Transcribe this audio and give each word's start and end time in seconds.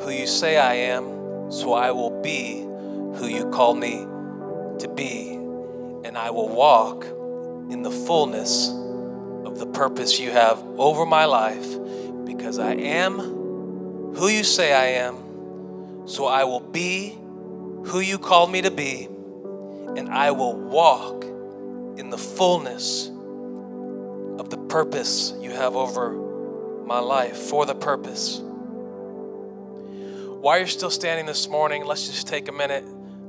who 0.00 0.10
you 0.10 0.26
say 0.26 0.56
I 0.56 0.74
am, 0.74 1.50
so 1.50 1.72
I 1.72 1.90
will 1.90 2.22
be 2.22 2.60
who 2.60 3.26
you 3.26 3.50
call 3.50 3.74
me 3.74 4.06
to 4.78 4.88
be, 4.94 5.32
and 6.04 6.16
I 6.16 6.30
will 6.30 6.48
walk 6.48 7.04
in 7.70 7.82
the 7.82 7.90
fullness 7.90 8.68
of 9.44 9.58
the 9.58 9.66
purpose 9.66 10.18
you 10.18 10.30
have 10.30 10.58
over 10.78 11.04
my 11.04 11.24
life 11.26 11.76
because 12.24 12.58
I 12.58 12.72
am 12.74 13.18
who 13.18 14.28
you 14.28 14.42
say 14.42 14.72
I 14.72 15.04
am, 15.04 16.06
so 16.06 16.26
I 16.26 16.44
will 16.44 16.60
be 16.60 17.10
who 17.86 18.00
you 18.00 18.18
called 18.18 18.50
me 18.50 18.62
to 18.62 18.70
be, 18.70 19.04
and 19.04 20.08
I 20.08 20.30
will 20.30 20.56
walk 20.56 21.24
in 21.98 22.10
the 22.10 22.18
fullness 22.18 23.08
of 24.38 24.48
the 24.50 24.58
purpose 24.68 25.34
you 25.40 25.50
have 25.50 25.76
over 25.76 26.12
my 26.86 26.98
life 26.98 27.36
for 27.36 27.66
the 27.66 27.74
purpose. 27.74 28.40
While 30.40 30.56
you're 30.56 30.68
still 30.68 30.90
standing 30.90 31.26
this 31.26 31.48
morning, 31.48 31.84
let's 31.84 32.08
just 32.08 32.26
take 32.26 32.48
a 32.48 32.52
minute 32.52 32.82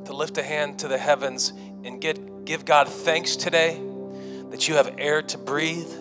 to 0.05 0.13
lift 0.13 0.37
a 0.37 0.43
hand 0.43 0.79
to 0.79 0.87
the 0.87 0.97
heavens 0.97 1.51
and 1.83 1.99
get, 1.99 2.45
give 2.45 2.63
God 2.63 2.87
thanks 2.87 3.35
today 3.35 3.81
that 4.51 4.69
you 4.69 4.75
have 4.75 4.95
air 4.97 5.21
to 5.23 5.37
breathe, 5.37 5.91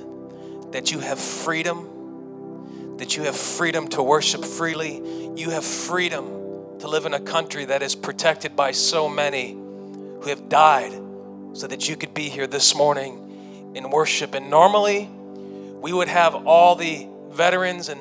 that 0.71 0.93
you 0.93 1.01
have 1.01 1.19
freedom, 1.19 2.97
that 2.99 3.17
you 3.17 3.25
have 3.25 3.35
freedom 3.37 3.89
to 3.89 4.05
worship 4.05 4.45
freely, 4.45 5.33
you 5.35 5.51
have 5.51 5.65
freedom 5.65 6.79
to 6.79 6.87
live 6.87 7.07
in 7.07 7.15
a 7.15 7.21
country 7.21 7.65
that 7.65 7.83
is 7.83 7.97
protected 7.97 8.55
by 8.55 8.71
so 8.71 9.09
many 9.09 9.51
who 9.51 10.29
have 10.29 10.49
died 10.49 10.93
so 11.55 11.67
that 11.67 11.89
you 11.89 11.97
could 11.97 12.15
be 12.15 12.29
here 12.29 12.47
this 12.47 12.73
morning 12.77 13.73
in 13.75 13.91
worship. 13.91 14.33
And 14.33 14.49
normally, 14.49 15.07
we 15.07 15.93
would 15.93 16.07
have 16.07 16.47
all 16.47 16.77
the 16.77 17.09
veterans 17.31 17.89
and, 17.89 18.01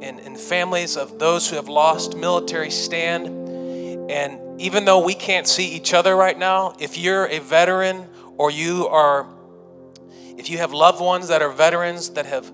and, 0.00 0.20
and 0.20 0.38
families 0.38 0.96
of 0.96 1.18
those 1.18 1.48
who 1.48 1.56
have 1.56 1.68
lost 1.68 2.16
military 2.16 2.70
stand. 2.70 3.26
And 4.10 4.60
even 4.60 4.84
though 4.84 5.04
we 5.04 5.14
can't 5.14 5.46
see 5.46 5.68
each 5.68 5.94
other 5.94 6.16
right 6.16 6.38
now, 6.38 6.74
if 6.78 6.96
you're 6.96 7.26
a 7.26 7.38
veteran 7.38 8.08
or 8.36 8.50
you 8.50 8.86
are, 8.88 9.26
if 10.36 10.50
you 10.50 10.58
have 10.58 10.72
loved 10.72 11.00
ones 11.00 11.28
that 11.28 11.42
are 11.42 11.50
veterans 11.50 12.10
that 12.10 12.26
have 12.26 12.50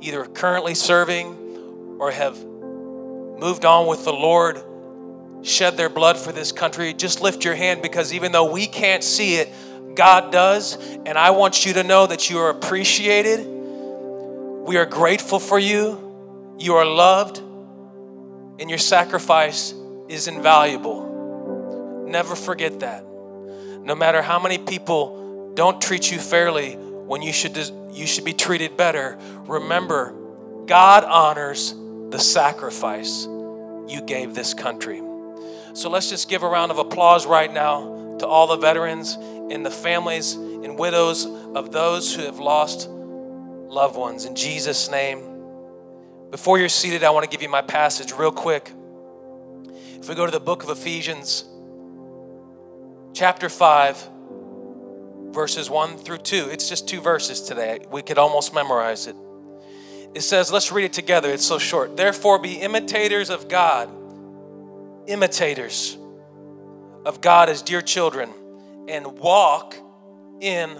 either 0.00 0.24
currently 0.26 0.74
serving 0.74 1.96
or 1.98 2.10
have 2.10 2.42
moved 2.44 3.64
on 3.64 3.86
with 3.86 4.04
the 4.04 4.12
Lord, 4.12 4.62
shed 5.42 5.76
their 5.76 5.88
blood 5.88 6.16
for 6.16 6.32
this 6.32 6.52
country, 6.52 6.92
just 6.94 7.20
lift 7.20 7.44
your 7.44 7.54
hand 7.54 7.82
because 7.82 8.12
even 8.12 8.32
though 8.32 8.52
we 8.52 8.66
can't 8.66 9.02
see 9.02 9.36
it, 9.36 9.52
God 9.94 10.32
does. 10.32 10.76
And 11.06 11.18
I 11.18 11.30
want 11.30 11.66
you 11.66 11.74
to 11.74 11.82
know 11.82 12.06
that 12.06 12.30
you 12.30 12.38
are 12.38 12.50
appreciated. 12.50 13.46
We 13.46 14.76
are 14.76 14.86
grateful 14.86 15.38
for 15.38 15.58
you. 15.58 16.01
You 16.62 16.76
are 16.76 16.84
loved. 16.84 17.38
And 17.38 18.70
your 18.70 18.78
sacrifice 18.78 19.74
is 20.08 20.28
invaluable. 20.28 22.06
Never 22.06 22.36
forget 22.36 22.78
that. 22.80 23.04
No 23.04 23.96
matter 23.96 24.22
how 24.22 24.38
many 24.38 24.58
people 24.58 25.54
don't 25.54 25.82
treat 25.82 26.12
you 26.12 26.20
fairly 26.20 26.76
when 26.76 27.20
you 27.20 27.32
should, 27.32 27.56
you 27.90 28.06
should 28.06 28.24
be 28.24 28.32
treated 28.32 28.76
better, 28.76 29.18
remember, 29.48 30.14
God 30.66 31.02
honors 31.02 31.74
the 32.10 32.20
sacrifice 32.20 33.24
you 33.24 34.00
gave 34.06 34.36
this 34.36 34.54
country. 34.54 35.02
So 35.74 35.90
let's 35.90 36.08
just 36.10 36.28
give 36.28 36.44
a 36.44 36.48
round 36.48 36.70
of 36.70 36.78
applause 36.78 37.26
right 37.26 37.52
now 37.52 38.16
to 38.20 38.26
all 38.28 38.46
the 38.46 38.58
veterans 38.58 39.16
and 39.16 39.66
the 39.66 39.70
families 39.70 40.34
and 40.34 40.78
widows 40.78 41.26
of 41.26 41.72
those 41.72 42.14
who 42.14 42.22
have 42.22 42.38
lost 42.38 42.88
loved 42.88 43.96
ones. 43.96 44.26
In 44.26 44.36
Jesus' 44.36 44.88
name. 44.88 45.31
Before 46.32 46.58
you're 46.58 46.70
seated, 46.70 47.04
I 47.04 47.10
want 47.10 47.24
to 47.24 47.30
give 47.30 47.42
you 47.42 47.50
my 47.50 47.60
passage 47.60 48.10
real 48.10 48.32
quick. 48.32 48.72
If 50.00 50.08
we 50.08 50.14
go 50.14 50.24
to 50.24 50.32
the 50.32 50.40
book 50.40 50.62
of 50.62 50.70
Ephesians, 50.70 51.44
chapter 53.12 53.50
5, 53.50 54.08
verses 55.32 55.68
1 55.68 55.98
through 55.98 56.16
2, 56.16 56.48
it's 56.50 56.70
just 56.70 56.88
two 56.88 57.02
verses 57.02 57.42
today. 57.42 57.80
We 57.90 58.00
could 58.00 58.16
almost 58.16 58.54
memorize 58.54 59.06
it. 59.06 59.14
It 60.14 60.22
says, 60.22 60.50
let's 60.50 60.72
read 60.72 60.86
it 60.86 60.94
together. 60.94 61.30
It's 61.30 61.44
so 61.44 61.58
short. 61.58 61.98
Therefore, 61.98 62.38
be 62.38 62.54
imitators 62.54 63.28
of 63.28 63.48
God, 63.48 63.90
imitators 65.06 65.98
of 67.04 67.20
God 67.20 67.50
as 67.50 67.60
dear 67.60 67.82
children 67.82 68.30
and 68.88 69.18
walk 69.18 69.76
in 70.40 70.78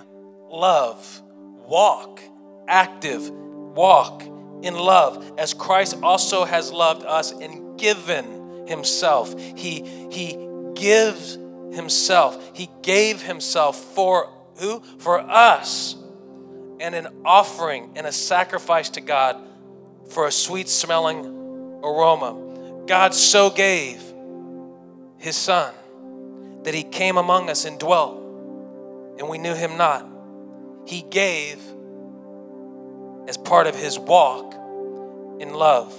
love. 0.49 1.21
Walk, 1.67 2.23
active, 2.67 3.29
walk 3.29 4.32
in 4.63 4.75
love 4.75 5.33
as 5.39 5.55
Christ 5.55 5.99
also 6.03 6.45
has 6.45 6.73
loved 6.73 7.05
us 7.05 7.33
and 7.33 7.79
given 7.79 8.67
himself. 8.67 9.39
He 9.57 9.83
he 10.11 10.39
gives 10.75 11.39
himself. 11.73 12.39
He 12.55 12.71
gave 12.83 13.23
himself 13.23 13.77
for 13.77 14.31
who? 14.59 14.81
For 14.99 15.19
us. 15.19 15.97
And 16.81 16.95
an 16.95 17.09
offering 17.25 17.93
and 17.97 18.07
a 18.07 18.13
sacrifice 18.13 18.91
to 18.91 19.01
God 19.01 19.37
for 20.11 20.27
a 20.27 20.33
sweet 20.33 20.69
smelling 20.69 21.25
aroma. 21.83 22.85
God 22.87 23.15
so 23.15 23.51
gave 23.51 24.03
his 25.19 25.37
son 25.37 25.73
that 26.65 26.75
he 26.75 26.83
came 26.83 27.17
among 27.17 27.51
us 27.51 27.65
and 27.65 27.79
dwelt, 27.79 28.17
and 29.19 29.29
we 29.29 29.39
knew 29.39 29.55
him 29.55 29.77
not. 29.77 30.07
He 30.85 31.03
gave 31.03 31.61
as 33.29 33.37
part 33.37 33.67
of 33.67 33.75
his 33.75 33.99
walk 33.99 34.55
in 35.41 35.55
love. 35.55 35.95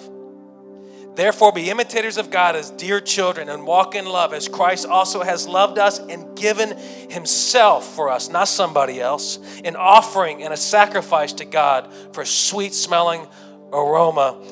Therefore, 1.16 1.52
be 1.52 1.70
imitators 1.70 2.18
of 2.18 2.32
God 2.32 2.56
as 2.56 2.72
dear 2.72 3.00
children 3.00 3.48
and 3.48 3.68
walk 3.68 3.94
in 3.94 4.06
love 4.06 4.34
as 4.34 4.48
Christ 4.48 4.88
also 4.88 5.22
has 5.22 5.48
loved 5.48 5.78
us 5.78 6.00
and 6.00 6.36
given 6.36 6.76
himself 7.10 7.96
for 7.96 8.10
us, 8.10 8.30
not 8.30 8.48
somebody 8.48 9.00
else, 9.00 9.38
an 9.64 9.76
offering 9.76 10.42
and 10.42 10.52
a 10.52 10.58
sacrifice 10.58 11.34
to 11.34 11.46
God 11.46 11.94
for 12.14 12.26
sweet 12.26 12.74
smelling 12.74 13.28
aroma. 13.72 14.44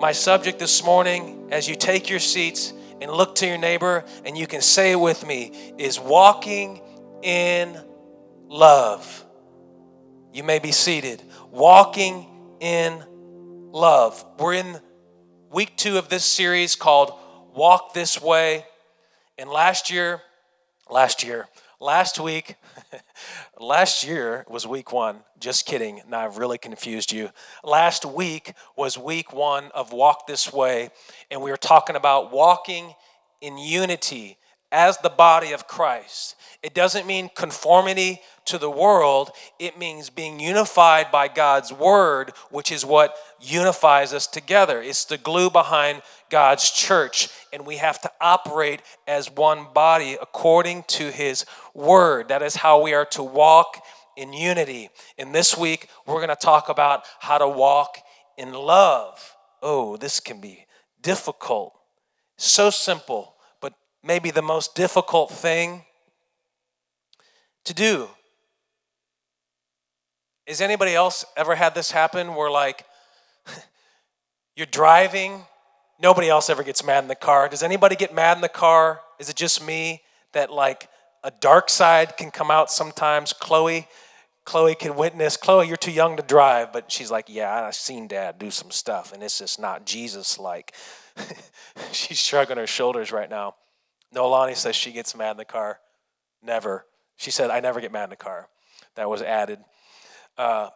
My 0.00 0.12
subject 0.12 0.58
this 0.58 0.82
morning, 0.82 1.48
as 1.50 1.68
you 1.68 1.76
take 1.76 2.08
your 2.08 2.20
seats, 2.20 2.72
and 3.00 3.10
look 3.10 3.34
to 3.36 3.46
your 3.46 3.58
neighbor 3.58 4.04
and 4.24 4.36
you 4.36 4.46
can 4.46 4.60
say 4.60 4.92
it 4.92 5.00
with 5.00 5.26
me 5.26 5.72
is 5.78 6.00
walking 6.00 6.80
in 7.22 7.78
love. 8.48 9.24
You 10.32 10.42
may 10.42 10.58
be 10.58 10.72
seated. 10.72 11.22
Walking 11.50 12.26
in 12.60 13.02
love. 13.72 14.22
We're 14.38 14.52
in 14.52 14.80
week 15.50 15.76
two 15.76 15.96
of 15.96 16.10
this 16.10 16.24
series 16.24 16.76
called 16.76 17.12
Walk 17.54 17.94
This 17.94 18.20
Way. 18.20 18.66
And 19.38 19.48
last 19.48 19.90
year, 19.90 20.20
last 20.90 21.24
year, 21.24 21.48
last 21.80 22.20
week, 22.20 22.56
last 23.58 24.06
year 24.06 24.44
was 24.46 24.66
week 24.66 24.92
one. 24.92 25.20
Just 25.40 25.64
kidding. 25.64 26.02
Now 26.06 26.26
I've 26.26 26.36
really 26.36 26.58
confused 26.58 27.12
you. 27.12 27.30
Last 27.64 28.04
week 28.04 28.52
was 28.76 28.98
week 28.98 29.32
one 29.32 29.70
of 29.74 29.90
Walk 29.90 30.26
This 30.26 30.52
Way, 30.52 30.90
and 31.30 31.40
we 31.40 31.50
were 31.50 31.56
talking 31.56 31.96
about 31.96 32.30
walking 32.30 32.94
in 33.40 33.56
unity 33.56 34.36
as 34.70 34.98
the 34.98 35.10
body 35.10 35.52
of 35.52 35.66
Christ. 35.66 36.36
It 36.62 36.74
doesn't 36.74 37.06
mean 37.06 37.30
conformity 37.34 38.20
to 38.46 38.58
the 38.58 38.70
world, 38.70 39.30
it 39.58 39.78
means 39.78 40.08
being 40.08 40.40
unified 40.40 41.10
by 41.12 41.28
God's 41.28 41.70
word, 41.72 42.32
which 42.50 42.72
is 42.72 42.84
what 42.84 43.14
unifies 43.40 44.14
us 44.14 44.26
together. 44.26 44.80
It's 44.80 45.04
the 45.04 45.18
glue 45.18 45.50
behind 45.50 46.00
God's 46.30 46.70
church, 46.70 47.28
and 47.52 47.66
we 47.66 47.76
have 47.76 48.00
to 48.00 48.10
operate 48.20 48.80
as 49.06 49.30
one 49.30 49.66
body 49.74 50.16
according 50.20 50.84
to 50.88 51.10
his 51.10 51.44
word. 51.74 52.28
That 52.28 52.42
is 52.42 52.56
how 52.56 52.80
we 52.80 52.94
are 52.94 53.04
to 53.06 53.22
walk 53.22 53.82
in 54.16 54.32
unity. 54.32 54.88
And 55.18 55.34
this 55.34 55.56
week, 55.56 55.88
we're 56.06 56.16
going 56.16 56.28
to 56.28 56.36
talk 56.36 56.68
about 56.68 57.04
how 57.20 57.38
to 57.38 57.48
walk 57.48 57.98
in 58.38 58.52
love. 58.52 59.36
Oh, 59.62 59.96
this 59.96 60.20
can 60.20 60.40
be 60.40 60.66
difficult. 61.02 61.74
So 62.36 62.70
simple, 62.70 63.34
maybe 64.02 64.30
the 64.30 64.42
most 64.42 64.74
difficult 64.74 65.30
thing 65.30 65.84
to 67.64 67.74
do. 67.74 68.08
Has 70.46 70.60
anybody 70.60 70.94
else 70.94 71.24
ever 71.36 71.54
had 71.54 71.74
this 71.74 71.90
happen 71.90 72.34
where, 72.34 72.50
like, 72.50 72.84
you're 74.56 74.66
driving, 74.66 75.42
nobody 76.00 76.28
else 76.28 76.48
ever 76.48 76.62
gets 76.62 76.84
mad 76.84 77.04
in 77.04 77.08
the 77.08 77.14
car? 77.14 77.48
Does 77.48 77.62
anybody 77.62 77.96
get 77.96 78.14
mad 78.14 78.38
in 78.38 78.40
the 78.40 78.48
car? 78.48 79.02
Is 79.18 79.28
it 79.28 79.36
just 79.36 79.64
me 79.64 80.00
that, 80.32 80.50
like, 80.50 80.88
a 81.22 81.30
dark 81.30 81.68
side 81.68 82.16
can 82.16 82.30
come 82.30 82.50
out 82.50 82.70
sometimes? 82.70 83.34
Chloe, 83.34 83.88
Chloe 84.44 84.74
can 84.74 84.96
witness. 84.96 85.36
Chloe, 85.36 85.68
you're 85.68 85.76
too 85.76 85.92
young 85.92 86.16
to 86.16 86.22
drive, 86.22 86.72
but 86.72 86.90
she's 86.90 87.10
like, 87.10 87.26
Yeah, 87.28 87.66
I've 87.66 87.74
seen 87.74 88.08
dad 88.08 88.38
do 88.38 88.50
some 88.50 88.70
stuff, 88.70 89.12
and 89.12 89.22
it's 89.22 89.38
just 89.38 89.60
not 89.60 89.84
Jesus 89.84 90.38
like. 90.38 90.72
she's 91.92 92.18
shrugging 92.18 92.56
her 92.56 92.66
shoulders 92.66 93.12
right 93.12 93.28
now. 93.28 93.56
Nolani 94.14 94.56
says 94.56 94.74
she 94.74 94.92
gets 94.92 95.14
mad 95.14 95.32
in 95.32 95.36
the 95.36 95.44
car. 95.44 95.80
Never. 96.42 96.86
She 97.16 97.30
said, 97.30 97.50
I 97.50 97.60
never 97.60 97.80
get 97.80 97.92
mad 97.92 98.04
in 98.04 98.10
the 98.10 98.16
car. 98.16 98.48
That 98.94 99.10
was 99.10 99.22
added. 99.22 99.58
Uh, 100.36 100.70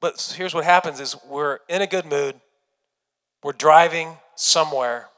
but 0.00 0.34
here's 0.36 0.54
what 0.54 0.64
happens 0.64 1.00
is 1.00 1.16
we're 1.28 1.58
in 1.68 1.82
a 1.82 1.86
good 1.86 2.06
mood. 2.06 2.36
We're 3.42 3.52
driving 3.52 4.18
somewhere. 4.34 5.08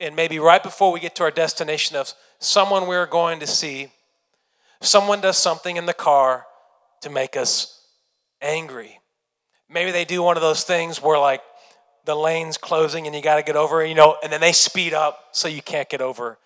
and 0.00 0.14
maybe 0.16 0.38
right 0.38 0.62
before 0.62 0.92
we 0.92 1.00
get 1.00 1.14
to 1.16 1.22
our 1.22 1.30
destination 1.30 1.96
of 1.96 2.12
someone 2.38 2.86
we're 2.86 3.06
going 3.06 3.40
to 3.40 3.46
see, 3.46 3.88
someone 4.80 5.20
does 5.20 5.38
something 5.38 5.76
in 5.76 5.86
the 5.86 5.94
car 5.94 6.46
to 7.00 7.10
make 7.10 7.36
us 7.36 7.86
angry. 8.42 9.00
Maybe 9.68 9.90
they 9.92 10.04
do 10.04 10.22
one 10.22 10.36
of 10.36 10.42
those 10.42 10.64
things 10.64 11.00
where, 11.00 11.18
like, 11.18 11.40
the 12.04 12.14
lane's 12.14 12.58
closing 12.58 13.06
and 13.06 13.16
you 13.16 13.22
got 13.22 13.36
to 13.36 13.42
get 13.42 13.56
over, 13.56 13.84
you 13.84 13.94
know, 13.94 14.16
and 14.22 14.32
then 14.32 14.40
they 14.40 14.52
speed 14.52 14.92
up 14.92 15.18
so 15.32 15.48
you 15.48 15.62
can't 15.62 15.88
get 15.88 16.02
over 16.02 16.38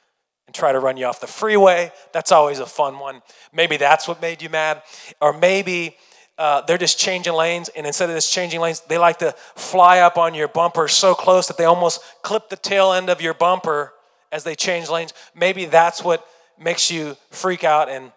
and 0.48 0.54
try 0.54 0.72
to 0.72 0.80
run 0.80 0.96
you 0.96 1.04
off 1.04 1.20
the 1.20 1.26
freeway. 1.26 1.92
That's 2.12 2.32
always 2.32 2.58
a 2.58 2.64
fun 2.64 2.98
one. 2.98 3.20
Maybe 3.52 3.76
that's 3.76 4.08
what 4.08 4.22
made 4.22 4.40
you 4.40 4.48
mad. 4.48 4.82
Or 5.20 5.34
maybe 5.34 5.98
uh, 6.38 6.62
they're 6.62 6.78
just 6.78 6.98
changing 6.98 7.34
lanes, 7.34 7.68
and 7.68 7.86
instead 7.86 8.08
of 8.08 8.16
just 8.16 8.32
changing 8.32 8.60
lanes, 8.60 8.80
they 8.88 8.96
like 8.96 9.18
to 9.18 9.32
fly 9.56 9.98
up 9.98 10.16
on 10.16 10.32
your 10.34 10.48
bumper 10.48 10.88
so 10.88 11.14
close 11.14 11.48
that 11.48 11.58
they 11.58 11.64
almost 11.64 12.00
clip 12.22 12.48
the 12.48 12.56
tail 12.56 12.92
end 12.92 13.10
of 13.10 13.20
your 13.20 13.34
bumper 13.34 13.92
as 14.32 14.42
they 14.42 14.54
change 14.54 14.88
lanes. 14.88 15.12
Maybe 15.34 15.66
that's 15.66 16.02
what 16.02 16.26
makes 16.58 16.90
you 16.90 17.18
freak 17.30 17.62
out 17.62 17.90
and 17.90 18.10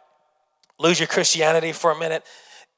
lose 0.79 0.99
your 0.99 1.07
Christianity 1.07 1.73
for 1.73 1.91
a 1.91 1.99
minute. 1.99 2.23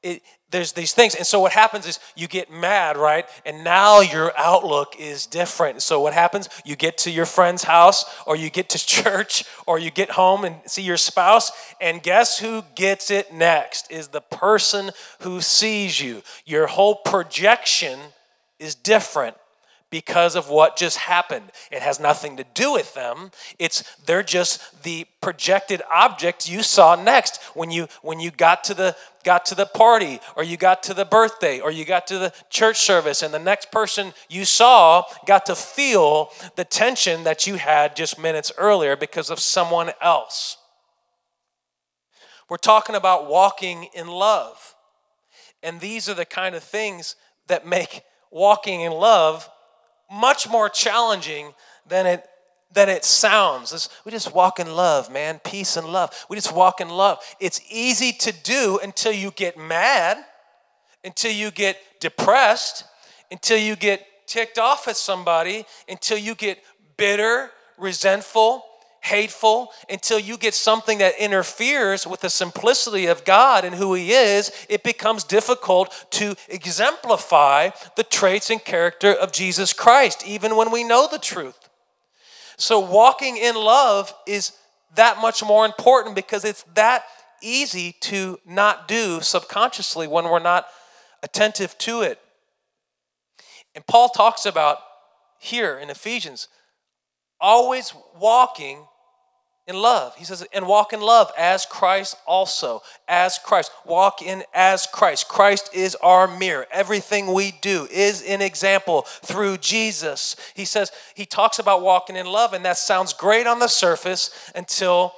It, 0.02 0.22
there's 0.54 0.72
these 0.72 0.92
things. 0.92 1.16
And 1.16 1.26
so 1.26 1.40
what 1.40 1.50
happens 1.50 1.84
is 1.84 1.98
you 2.14 2.28
get 2.28 2.48
mad, 2.48 2.96
right? 2.96 3.26
And 3.44 3.64
now 3.64 3.98
your 3.98 4.32
outlook 4.38 4.94
is 4.96 5.26
different. 5.26 5.82
So 5.82 6.00
what 6.00 6.14
happens? 6.14 6.48
You 6.64 6.76
get 6.76 6.96
to 6.98 7.10
your 7.10 7.26
friend's 7.26 7.64
house 7.64 8.04
or 8.24 8.36
you 8.36 8.50
get 8.50 8.68
to 8.68 8.86
church 8.86 9.44
or 9.66 9.80
you 9.80 9.90
get 9.90 10.12
home 10.12 10.44
and 10.44 10.54
see 10.66 10.82
your 10.82 10.96
spouse. 10.96 11.50
And 11.80 12.00
guess 12.00 12.38
who 12.38 12.62
gets 12.76 13.10
it 13.10 13.34
next? 13.34 13.90
Is 13.90 14.08
the 14.08 14.20
person 14.20 14.92
who 15.22 15.40
sees 15.40 16.00
you. 16.00 16.22
Your 16.46 16.68
whole 16.68 16.94
projection 16.94 17.98
is 18.60 18.76
different 18.76 19.36
because 19.94 20.34
of 20.34 20.48
what 20.48 20.76
just 20.76 20.96
happened. 20.96 21.52
It 21.70 21.80
has 21.80 22.00
nothing 22.00 22.36
to 22.38 22.44
do 22.52 22.72
with 22.72 22.94
them. 22.94 23.30
It's 23.60 23.84
they're 24.06 24.24
just 24.24 24.82
the 24.82 25.06
projected 25.20 25.82
object 25.88 26.48
you 26.48 26.64
saw 26.64 26.96
next 27.00 27.40
when 27.54 27.70
you 27.70 27.86
when 28.02 28.18
you 28.18 28.32
got 28.32 28.64
to 28.64 28.74
the 28.74 28.96
got 29.22 29.44
to 29.46 29.54
the 29.54 29.66
party 29.66 30.18
or 30.34 30.42
you 30.42 30.56
got 30.56 30.82
to 30.82 30.94
the 30.94 31.04
birthday 31.04 31.60
or 31.60 31.70
you 31.70 31.84
got 31.84 32.08
to 32.08 32.18
the 32.18 32.32
church 32.50 32.80
service 32.80 33.22
and 33.22 33.32
the 33.32 33.38
next 33.38 33.70
person 33.70 34.12
you 34.28 34.44
saw 34.44 35.04
got 35.26 35.46
to 35.46 35.54
feel 35.54 36.30
the 36.56 36.64
tension 36.64 37.22
that 37.22 37.46
you 37.46 37.54
had 37.54 37.94
just 37.94 38.18
minutes 38.18 38.50
earlier 38.58 38.96
because 38.96 39.30
of 39.30 39.38
someone 39.38 39.92
else. 40.02 40.56
We're 42.50 42.56
talking 42.56 42.96
about 42.96 43.28
walking 43.28 43.86
in 43.94 44.08
love. 44.08 44.74
And 45.62 45.80
these 45.80 46.08
are 46.08 46.14
the 46.14 46.24
kind 46.24 46.56
of 46.56 46.64
things 46.64 47.14
that 47.46 47.64
make 47.64 48.02
walking 48.32 48.80
in 48.80 48.90
love 48.90 49.48
much 50.10 50.48
more 50.48 50.68
challenging 50.68 51.54
than 51.86 52.06
it 52.06 52.26
than 52.72 52.88
it 52.88 53.04
sounds. 53.04 53.88
We 54.04 54.10
just 54.10 54.34
walk 54.34 54.58
in 54.58 54.74
love, 54.74 55.10
man. 55.10 55.40
Peace 55.44 55.76
and 55.76 55.86
love. 55.86 56.10
We 56.28 56.36
just 56.36 56.52
walk 56.52 56.80
in 56.80 56.88
love. 56.88 57.18
It's 57.38 57.60
easy 57.70 58.12
to 58.12 58.32
do 58.32 58.80
until 58.82 59.12
you 59.12 59.30
get 59.30 59.56
mad, 59.56 60.18
until 61.04 61.30
you 61.30 61.52
get 61.52 61.78
depressed, 62.00 62.84
until 63.30 63.58
you 63.58 63.76
get 63.76 64.04
ticked 64.26 64.58
off 64.58 64.88
at 64.88 64.96
somebody, 64.96 65.64
until 65.88 66.18
you 66.18 66.34
get 66.34 66.58
bitter, 66.96 67.50
resentful, 67.78 68.64
hateful 69.04 69.70
until 69.90 70.18
you 70.18 70.38
get 70.38 70.54
something 70.54 70.98
that 70.98 71.14
interferes 71.18 72.06
with 72.06 72.20
the 72.20 72.30
simplicity 72.30 73.04
of 73.04 73.24
God 73.24 73.64
and 73.64 73.74
who 73.74 73.92
He 73.94 74.12
is, 74.12 74.50
it 74.68 74.82
becomes 74.82 75.24
difficult 75.24 76.06
to 76.12 76.34
exemplify 76.48 77.70
the 77.96 78.02
traits 78.02 78.48
and 78.48 78.64
character 78.64 79.12
of 79.12 79.30
Jesus 79.30 79.74
Christ, 79.74 80.26
even 80.26 80.56
when 80.56 80.70
we 80.70 80.84
know 80.84 81.06
the 81.10 81.18
truth. 81.18 81.68
So, 82.56 82.78
walking 82.80 83.36
in 83.36 83.56
love 83.56 84.14
is 84.26 84.52
that 84.94 85.20
much 85.20 85.44
more 85.44 85.66
important 85.66 86.14
because 86.14 86.44
it's 86.44 86.64
that 86.74 87.04
easy 87.42 87.96
to 88.00 88.38
not 88.46 88.88
do 88.88 89.20
subconsciously 89.20 90.06
when 90.06 90.24
we're 90.24 90.38
not 90.38 90.66
attentive 91.22 91.76
to 91.78 92.00
it. 92.00 92.18
And 93.74 93.86
Paul 93.86 94.08
talks 94.08 94.46
about 94.46 94.78
here 95.38 95.78
in 95.78 95.90
Ephesians 95.90 96.48
always 97.38 97.92
walking 98.18 98.86
in 99.66 99.76
love. 99.76 100.14
He 100.16 100.24
says, 100.24 100.46
and 100.52 100.66
walk 100.66 100.92
in 100.92 101.00
love 101.00 101.30
as 101.38 101.64
Christ 101.64 102.16
also. 102.26 102.82
As 103.08 103.38
Christ. 103.38 103.70
Walk 103.86 104.20
in 104.20 104.44
as 104.52 104.86
Christ. 104.86 105.28
Christ 105.28 105.70
is 105.72 105.94
our 105.96 106.26
mirror. 106.28 106.66
Everything 106.70 107.32
we 107.32 107.52
do 107.62 107.88
is 107.90 108.22
an 108.22 108.42
example 108.42 109.02
through 109.02 109.58
Jesus. 109.58 110.36
He 110.54 110.64
says, 110.64 110.92
he 111.14 111.24
talks 111.24 111.58
about 111.58 111.82
walking 111.82 112.16
in 112.16 112.26
love, 112.26 112.52
and 112.52 112.64
that 112.64 112.76
sounds 112.76 113.12
great 113.14 113.46
on 113.46 113.58
the 113.58 113.68
surface 113.68 114.30
until 114.54 115.14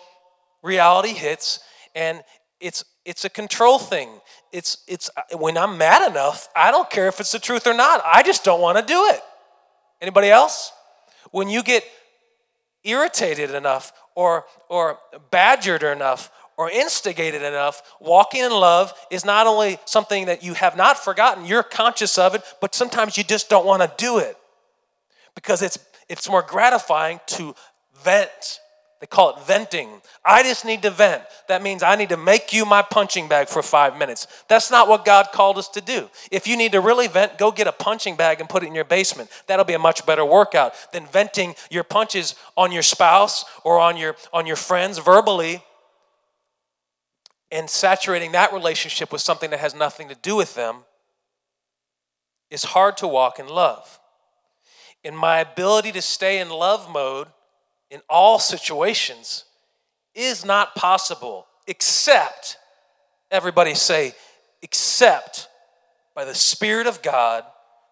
reality 0.63 1.13
hits, 1.13 1.61
and 1.95 2.23
it's 2.61 2.85
it's 3.05 3.25
a 3.25 3.31
control 3.31 3.79
thing. 3.79 4.09
It's 4.53 4.79
it's 4.89 5.09
uh, 5.17 5.39
when 5.39 5.57
I'm 5.57 5.79
mad 5.79 6.11
enough, 6.11 6.49
I 6.57 6.71
don't 6.71 6.91
care 6.91 7.07
if 7.07 7.21
it's 7.21 7.33
the 7.33 7.39
truth 7.39 7.67
or 7.67 7.75
not. 7.75 8.03
I 8.05 8.23
just 8.23 8.45
don't 8.45 8.61
want 8.61 8.79
to 8.79 8.85
do 8.85 9.07
it. 9.07 9.21
Anybody 10.03 10.29
else? 10.29 10.73
When 11.31 11.49
you 11.49 11.63
get 11.63 11.85
irritated 12.85 13.51
enough 13.51 13.93
or, 14.17 14.47
or 14.69 14.99
badgered 15.31 15.85
enough 15.85 16.33
or 16.57 16.71
instigated 16.71 17.43
enough, 17.43 17.83
walking 18.01 18.43
in 18.43 18.51
love 18.51 18.93
is 19.11 19.25
not 19.25 19.47
only 19.47 19.79
something 19.85 20.27
that 20.27 20.43
you 20.43 20.55
have 20.55 20.77
not 20.77 20.99
forgotten, 20.99 21.45
you're 21.45 21.63
conscious 21.63 22.19
of 22.19 22.35
it, 22.35 22.43
but 22.61 22.75
sometimes 22.75 23.17
you 23.17 23.23
just 23.23 23.49
don't 23.49 23.67
want 23.67 23.83
to 23.83 23.93
do 24.03 24.19
it. 24.19 24.37
Because 25.35 25.61
it's, 25.61 25.79
it's 26.09 26.29
more 26.29 26.43
gratifying 26.43 27.21
to 27.27 27.55
vent 28.03 28.61
they 29.01 29.07
call 29.07 29.37
it 29.37 29.43
venting. 29.47 30.01
I 30.25 30.43
just 30.43 30.65
need 30.65 30.83
to 30.83 30.91
vent. 30.91 31.23
That 31.49 31.63
means 31.63 31.83
I 31.83 31.97
need 31.97 32.09
to 32.09 32.17
make 32.17 32.53
you 32.53 32.65
my 32.65 32.81
punching 32.81 33.29
bag 33.29 33.49
for 33.49 33.63
five 33.63 33.99
minutes. 33.99 34.27
That's 34.49 34.71
not 34.71 34.89
what 34.89 35.05
God 35.05 35.29
called 35.33 35.59
us 35.59 35.69
to 35.71 35.83
do. 35.83 36.09
If 36.31 36.47
you 36.47 36.57
need 36.57 36.73
to 36.73 36.81
really 36.81 37.07
vent, 37.07 37.37
go 37.37 37.51
get 37.51 37.67
a 37.67 37.73
punching 37.73 38.17
bag 38.17 38.41
and 38.41 38.49
put 38.49 38.63
it 38.63 38.67
in 38.67 38.75
your 38.75 38.85
basement. 38.85 39.31
That'll 39.47 39.67
be 39.67 39.75
a 39.75 39.79
much 39.79 40.07
better 40.07 40.25
workout 40.25 40.73
than 40.93 41.07
venting 41.07 41.55
your 41.71 41.85
punches 41.85 42.35
on 42.57 42.73
your 42.73 42.83
spouse 42.83 43.45
or 43.65 43.79
on 43.79 43.99
your, 43.99 44.17
on 44.33 44.47
your 44.47 44.57
friends 44.57 44.99
verbally 44.99 45.63
and 47.51 47.69
saturating 47.71 48.33
that 48.33 48.53
relationship 48.53 49.13
with 49.13 49.21
something 49.21 49.51
that 49.51 49.61
has 49.61 49.75
nothing 49.75 50.09
to 50.09 50.15
do 50.17 50.37
with 50.37 50.55
them 50.55 50.85
is 52.51 52.65
hard 52.65 52.97
to 52.97 53.07
walk 53.07 53.39
in 53.39 53.49
love. 53.49 54.01
In 55.05 55.15
my 55.15 55.39
ability 55.39 55.93
to 55.93 56.03
stay 56.03 56.41
in 56.41 56.49
love 56.49 56.91
mode 56.91 57.29
in 57.91 58.01
all 58.09 58.39
situations 58.39 59.45
is 60.15 60.45
not 60.45 60.75
possible 60.75 61.47
except, 61.67 62.59
everybody 63.31 63.75
say, 63.75 64.13
except 64.63 65.49
by 66.15 66.25
the 66.25 66.35
Spirit 66.35 66.87
of 66.87 67.03
God 67.03 67.45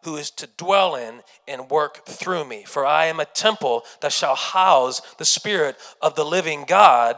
who 0.04 0.16
is 0.16 0.30
to 0.30 0.48
dwell 0.56 0.94
in 0.96 1.22
and 1.48 1.70
work 1.70 2.04
through 2.06 2.44
me. 2.44 2.64
For 2.66 2.84
I 2.84 3.06
am 3.06 3.20
a 3.20 3.24
temple 3.24 3.82
that 4.00 4.12
shall 4.12 4.34
house 4.34 5.00
the 5.18 5.24
Spirit 5.24 5.76
of 6.00 6.14
the 6.14 6.24
living 6.24 6.64
God 6.66 7.16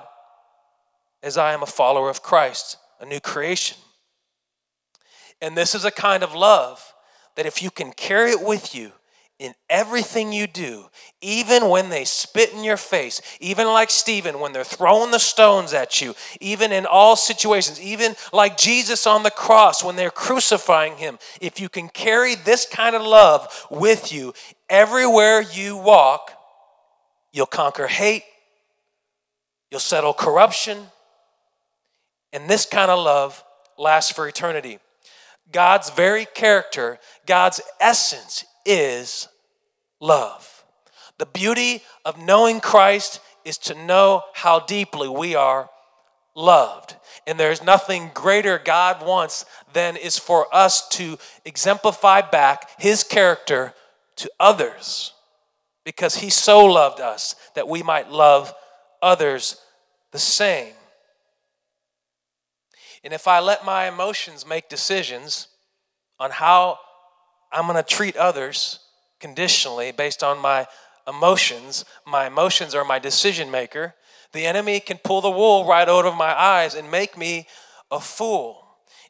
as 1.22 1.36
I 1.36 1.52
am 1.52 1.62
a 1.62 1.66
follower 1.66 2.08
of 2.08 2.22
Christ, 2.22 2.76
a 3.00 3.06
new 3.06 3.20
creation. 3.20 3.78
And 5.40 5.56
this 5.56 5.74
is 5.74 5.84
a 5.84 5.90
kind 5.90 6.22
of 6.22 6.34
love 6.34 6.94
that 7.34 7.46
if 7.46 7.62
you 7.62 7.70
can 7.70 7.92
carry 7.92 8.30
it 8.30 8.40
with 8.40 8.74
you 8.74 8.92
in 9.38 9.52
everything 9.68 10.32
you 10.32 10.46
do, 10.46 10.86
even 11.20 11.68
when 11.68 11.90
they 11.90 12.04
spit 12.04 12.52
in 12.54 12.64
your 12.64 12.78
face, 12.78 13.20
even 13.38 13.66
like 13.66 13.90
Stephen 13.90 14.40
when 14.40 14.52
they're 14.52 14.64
throwing 14.64 15.10
the 15.10 15.18
stones 15.18 15.74
at 15.74 16.00
you, 16.00 16.14
even 16.40 16.72
in 16.72 16.86
all 16.86 17.16
situations, 17.16 17.80
even 17.80 18.14
like 18.32 18.56
Jesus 18.56 19.06
on 19.06 19.22
the 19.24 19.30
cross 19.30 19.84
when 19.84 19.96
they're 19.96 20.10
crucifying 20.10 20.96
him, 20.96 21.18
if 21.40 21.60
you 21.60 21.68
can 21.68 21.88
carry 21.88 22.34
this 22.34 22.66
kind 22.66 22.96
of 22.96 23.02
love 23.02 23.66
with 23.70 24.10
you 24.10 24.32
everywhere 24.70 25.42
you 25.42 25.76
walk, 25.76 26.32
you'll 27.32 27.44
conquer 27.44 27.88
hate, 27.88 28.24
you'll 29.70 29.80
settle 29.80 30.14
corruption, 30.14 30.78
and 32.32 32.48
this 32.48 32.64
kind 32.64 32.90
of 32.90 32.98
love 32.98 33.44
lasts 33.76 34.10
for 34.10 34.26
eternity. 34.26 34.78
God's 35.52 35.90
very 35.90 36.24
character, 36.24 36.98
God's 37.26 37.60
essence 37.80 38.46
is 38.66 39.28
love. 40.00 40.64
The 41.18 41.26
beauty 41.26 41.82
of 42.04 42.18
knowing 42.18 42.60
Christ 42.60 43.20
is 43.44 43.56
to 43.58 43.74
know 43.74 44.22
how 44.34 44.60
deeply 44.60 45.08
we 45.08 45.34
are 45.34 45.70
loved. 46.34 46.96
And 47.26 47.40
there's 47.40 47.62
nothing 47.62 48.10
greater 48.12 48.58
God 48.58 49.04
wants 49.04 49.46
than 49.72 49.96
is 49.96 50.18
for 50.18 50.46
us 50.54 50.86
to 50.90 51.18
exemplify 51.44 52.20
back 52.20 52.68
his 52.78 53.02
character 53.02 53.72
to 54.16 54.30
others 54.38 55.12
because 55.84 56.16
he 56.16 56.30
so 56.30 56.64
loved 56.64 57.00
us 57.00 57.34
that 57.54 57.68
we 57.68 57.82
might 57.82 58.10
love 58.10 58.52
others 59.02 59.56
the 60.12 60.18
same. 60.18 60.74
And 63.04 63.14
if 63.14 63.28
I 63.28 63.38
let 63.38 63.64
my 63.64 63.86
emotions 63.86 64.46
make 64.46 64.68
decisions 64.68 65.48
on 66.18 66.32
how 66.32 66.78
I'm 67.52 67.66
going 67.66 67.76
to 67.76 67.82
treat 67.82 68.16
others 68.16 68.80
conditionally 69.20 69.92
based 69.92 70.22
on 70.22 70.38
my 70.38 70.66
emotions. 71.06 71.84
My 72.06 72.26
emotions 72.26 72.74
are 72.74 72.84
my 72.84 72.98
decision 72.98 73.50
maker. 73.50 73.94
The 74.32 74.46
enemy 74.46 74.80
can 74.80 74.98
pull 74.98 75.20
the 75.20 75.30
wool 75.30 75.66
right 75.66 75.88
out 75.88 76.04
of 76.04 76.16
my 76.16 76.38
eyes 76.38 76.74
and 76.74 76.90
make 76.90 77.16
me 77.16 77.46
a 77.90 78.00
fool. 78.00 78.62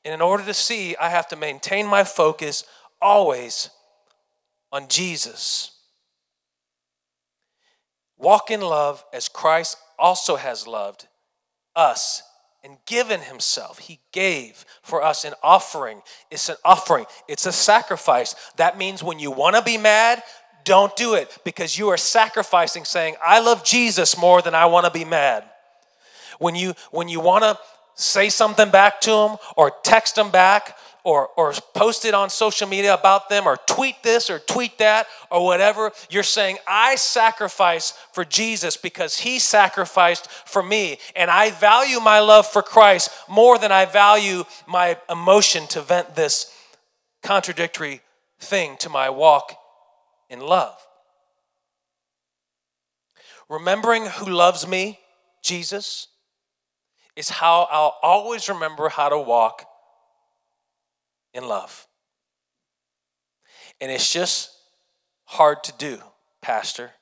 And 0.05 0.15
in 0.15 0.21
order 0.21 0.45
to 0.45 0.55
see, 0.55 0.95
I 0.97 1.09
have 1.09 1.27
to 1.29 1.37
maintain 1.37 1.87
my 1.87 2.05
focus 2.05 2.65
always 3.01 3.71
on 4.71 4.89
Jesus. 4.89 5.73
Walk 8.19 8.51
in 8.51 8.61
love 8.61 9.05
as 9.13 9.29
Christ 9.29 9.77
also 9.99 10.37
has 10.37 10.67
loved 10.67 11.09
us 11.75 12.23
and 12.67 12.79
given 12.85 13.21
himself. 13.21 13.79
He 13.79 14.01
gave 14.13 14.67
for 14.83 15.03
us 15.03 15.25
an 15.25 15.35
offering. 15.43 16.03
It's 16.31 16.49
an 16.49 16.57
offering, 16.65 17.07
it's 17.29 17.47
a 17.47 17.53
sacrifice. 17.53 18.35
That 18.57 18.77
means 18.77 19.03
when 19.03 19.21
you 19.21 19.31
want 19.31 19.55
to 19.55 19.63
be 19.63 19.79
mad, 19.79 20.23
don't 20.65 20.95
do 20.97 21.15
it 21.15 21.39
because 21.45 21.79
you 21.79 21.89
are 21.91 21.97
sacrificing 21.97 22.85
saying, 22.85 23.15
I 23.25 23.39
love 23.39 23.65
Jesus 23.65 24.19
more 24.19 24.43
than 24.43 24.55
I 24.55 24.67
want 24.67 24.85
to 24.85 24.91
be 24.91 25.05
mad. 25.05 25.45
When 26.41 26.57
you 26.57 26.75
when 26.91 27.09
you 27.09 27.21
want 27.21 27.45
to 27.45 27.57
say 27.95 28.29
something 28.29 28.71
back 28.71 29.01
to 29.03 29.13
him 29.13 29.37
or 29.57 29.73
text 29.85 30.19
him 30.19 30.31
back 30.31 30.77
or, 31.07 31.29
or 31.37 31.53
post 31.73 32.05
it 32.05 32.15
on 32.15 32.29
social 32.29 32.67
media 32.67 32.93
about 32.93 33.29
them 33.29 33.47
or 33.47 33.57
tweet 33.69 34.03
this 34.03 34.29
or 34.29 34.41
tweet 34.41 34.77
that 34.79 35.07
or 35.31 35.45
whatever, 35.45 35.93
you're 36.11 36.25
saying, 36.25 36.59
I 36.67 36.97
sacrifice 36.97 37.93
for 38.13 38.25
Jesus 38.25 38.77
because 38.77 39.19
he 39.19 39.39
sacrificed 39.39 40.29
for 40.29 40.65
me. 40.65 40.99
And 41.15 41.31
I 41.31 41.53
value 41.53 42.01
my 42.01 42.19
love 42.19 42.45
for 42.45 42.61
Christ 42.61 43.09
more 43.29 43.57
than 43.57 43.71
I 43.71 43.85
value 43.85 44.43
my 44.67 44.99
emotion 45.09 45.69
to 45.69 45.81
vent 45.81 46.17
this 46.17 46.53
contradictory 47.23 48.01
thing 48.41 48.77
to 48.79 48.89
my 48.89 49.09
walk 49.09 49.57
in 50.29 50.41
love. 50.41 50.77
Remembering 53.49 54.07
who 54.07 54.29
loves 54.29 54.67
me, 54.67 54.99
Jesus, 55.41 56.09
is 57.15 57.29
how 57.29 57.69
I'll 57.71 57.97
always 58.03 58.49
remember 58.49 58.89
how 58.89 59.09
to 59.09 59.19
walk 59.19 59.69
in 61.37 61.47
love. 61.47 61.87
And 63.81 63.91
it's 63.91 64.11
just 64.11 64.51
hard 65.25 65.63
to 65.65 65.73
do, 65.77 65.99
Pastor, 66.41 66.93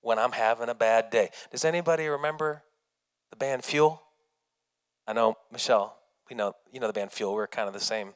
when 0.00 0.18
I'm 0.18 0.32
having 0.32 0.68
a 0.68 0.74
bad 0.74 1.10
day. 1.10 1.30
Does 1.52 1.64
anybody 1.64 2.08
remember 2.08 2.64
the 3.30 3.36
band 3.36 3.64
Fuel? 3.64 4.02
I 5.06 5.12
know, 5.12 5.36
Michelle, 5.52 5.96
we 6.28 6.36
know 6.36 6.54
you 6.72 6.80
know 6.80 6.88
the 6.88 6.92
band 6.92 7.12
Fuel. 7.12 7.34
We're 7.34 7.46
kind 7.46 7.68
of 7.68 7.74
the 7.74 7.80
same 7.80 8.14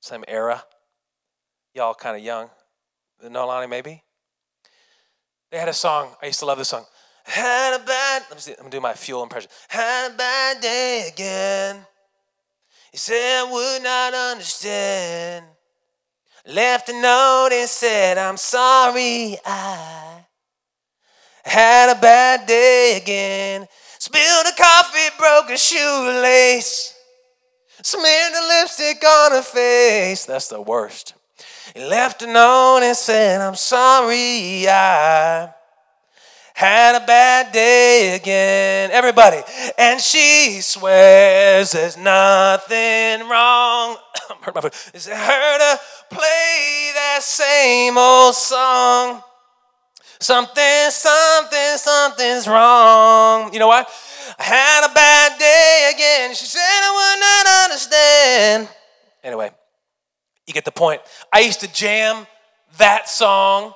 same 0.00 0.24
era. 0.28 0.64
Y'all 1.74 1.94
kind 1.94 2.16
of 2.16 2.22
young. 2.22 2.50
No, 3.28 3.46
Lonnie, 3.46 3.66
maybe? 3.66 4.04
They 5.50 5.58
had 5.58 5.68
a 5.68 5.74
song. 5.74 6.14
I 6.22 6.26
used 6.26 6.38
to 6.38 6.46
love 6.46 6.58
this 6.58 6.68
song. 6.68 6.84
Had 7.24 7.80
a 7.80 7.84
bad, 7.84 8.22
let 8.30 8.36
me 8.36 8.40
see, 8.40 8.52
I'm 8.52 8.58
gonna 8.58 8.70
do 8.70 8.80
my 8.80 8.94
fuel 8.94 9.22
impression. 9.22 9.50
Had 9.68 10.12
a 10.12 10.16
bad 10.16 10.62
day 10.62 11.10
again. 11.12 11.84
He 12.90 12.96
said 12.96 13.44
would 13.50 13.82
not 13.82 14.14
understand. 14.14 15.44
Left 16.46 16.88
a 16.88 16.92
note 16.92 17.50
and 17.52 17.68
said, 17.68 18.16
I'm 18.16 18.38
sorry, 18.38 19.36
I 19.44 20.24
had 21.44 21.96
a 21.96 22.00
bad 22.00 22.46
day 22.46 22.98
again. 23.00 23.66
Spilled 23.98 24.46
a 24.46 24.56
coffee, 24.56 25.14
broke 25.18 25.50
a 25.50 25.58
shoelace. 25.58 26.94
Smeared 27.82 28.32
the 28.32 28.40
lipstick 28.48 29.04
on 29.04 29.32
her 29.32 29.42
face. 29.42 30.24
That's 30.24 30.48
the 30.48 30.60
worst. 30.60 31.14
He 31.74 31.84
left 31.84 32.22
a 32.22 32.26
note 32.26 32.80
and 32.82 32.96
said, 32.96 33.40
I'm 33.40 33.54
sorry, 33.54 34.66
I 34.68 35.52
had 36.58 37.00
a 37.00 37.06
bad 37.06 37.52
day 37.52 38.16
again. 38.16 38.90
Everybody. 38.90 39.40
And 39.78 40.00
she 40.00 40.58
swears 40.60 41.70
there's 41.70 41.96
nothing 41.96 43.28
wrong. 43.28 43.96
foot. 44.42 44.90
It's 44.92 45.06
her 45.06 45.58
to 45.58 45.80
play 46.10 46.90
that 46.94 47.20
same 47.22 47.96
old 47.96 48.34
song. 48.34 49.22
Something, 50.18 50.90
something, 50.90 51.76
something's 51.76 52.48
wrong. 52.48 53.52
You 53.52 53.60
know 53.60 53.68
what? 53.68 53.88
I 54.36 54.42
had 54.42 54.90
a 54.90 54.92
bad 54.92 55.38
day 55.38 55.92
again. 55.94 56.34
She 56.34 56.44
said 56.44 56.58
I 56.60 56.90
would 56.98 57.20
not 57.20 57.70
understand. 57.70 58.68
Anyway, 59.22 59.52
you 60.44 60.52
get 60.52 60.64
the 60.64 60.72
point. 60.72 61.02
I 61.32 61.38
used 61.38 61.60
to 61.60 61.72
jam 61.72 62.26
that 62.78 63.08
song 63.08 63.74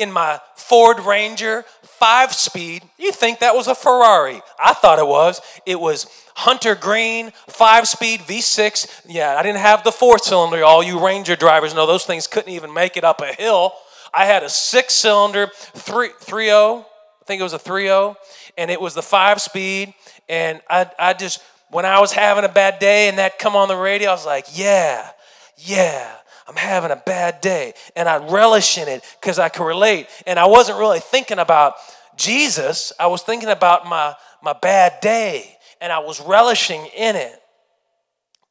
in 0.00 0.10
my 0.10 0.40
Ford 0.56 1.00
Ranger 1.00 1.64
five 1.82 2.32
speed. 2.32 2.82
You 2.98 3.12
think 3.12 3.40
that 3.40 3.54
was 3.54 3.68
a 3.68 3.74
Ferrari? 3.74 4.40
I 4.58 4.72
thought 4.72 4.98
it 4.98 5.06
was. 5.06 5.40
It 5.66 5.78
was 5.78 6.06
Hunter 6.34 6.74
Green 6.74 7.32
five 7.48 7.86
speed 7.86 8.20
V6. 8.20 9.02
Yeah, 9.06 9.36
I 9.36 9.42
didn't 9.42 9.58
have 9.58 9.84
the 9.84 9.92
four 9.92 10.18
cylinder. 10.18 10.64
All 10.64 10.82
you 10.82 11.04
Ranger 11.04 11.36
drivers 11.36 11.74
know 11.74 11.86
those 11.86 12.06
things 12.06 12.26
couldn't 12.26 12.52
even 12.52 12.72
make 12.72 12.96
it 12.96 13.04
up 13.04 13.20
a 13.20 13.32
hill. 13.34 13.74
I 14.12 14.24
had 14.24 14.42
a 14.42 14.48
six 14.48 14.94
cylinder 14.94 15.50
3 15.54 16.08
3.0. 16.08 16.84
I 16.84 17.24
think 17.26 17.40
it 17.40 17.44
was 17.44 17.52
a 17.52 17.58
3.0, 17.58 18.16
and 18.58 18.70
it 18.70 18.80
was 18.80 18.94
the 18.94 19.02
five 19.02 19.40
speed. 19.40 19.94
And 20.28 20.60
I, 20.68 20.90
I 20.98 21.12
just, 21.12 21.42
when 21.68 21.84
I 21.84 22.00
was 22.00 22.12
having 22.12 22.44
a 22.44 22.48
bad 22.48 22.78
day 22.80 23.08
and 23.08 23.18
that 23.18 23.38
come 23.38 23.54
on 23.54 23.68
the 23.68 23.76
radio, 23.76 24.08
I 24.08 24.12
was 24.12 24.26
like, 24.26 24.46
yeah, 24.52 25.10
yeah. 25.56 26.16
I'm 26.50 26.56
having 26.56 26.90
a 26.90 26.96
bad 26.96 27.40
day. 27.40 27.74
And 27.94 28.08
I 28.08 28.16
relish 28.16 28.76
in 28.76 28.88
it 28.88 29.04
because 29.20 29.38
I 29.38 29.48
can 29.48 29.64
relate. 29.64 30.08
And 30.26 30.36
I 30.36 30.46
wasn't 30.46 30.78
really 30.78 30.98
thinking 30.98 31.38
about 31.38 31.74
Jesus, 32.16 32.92
I 33.00 33.06
was 33.06 33.22
thinking 33.22 33.48
about 33.48 33.86
my, 33.86 34.14
my 34.42 34.52
bad 34.52 35.00
day 35.00 35.56
and 35.80 35.90
I 35.90 36.00
was 36.00 36.20
relishing 36.20 36.86
in 36.94 37.16
it. 37.16 37.40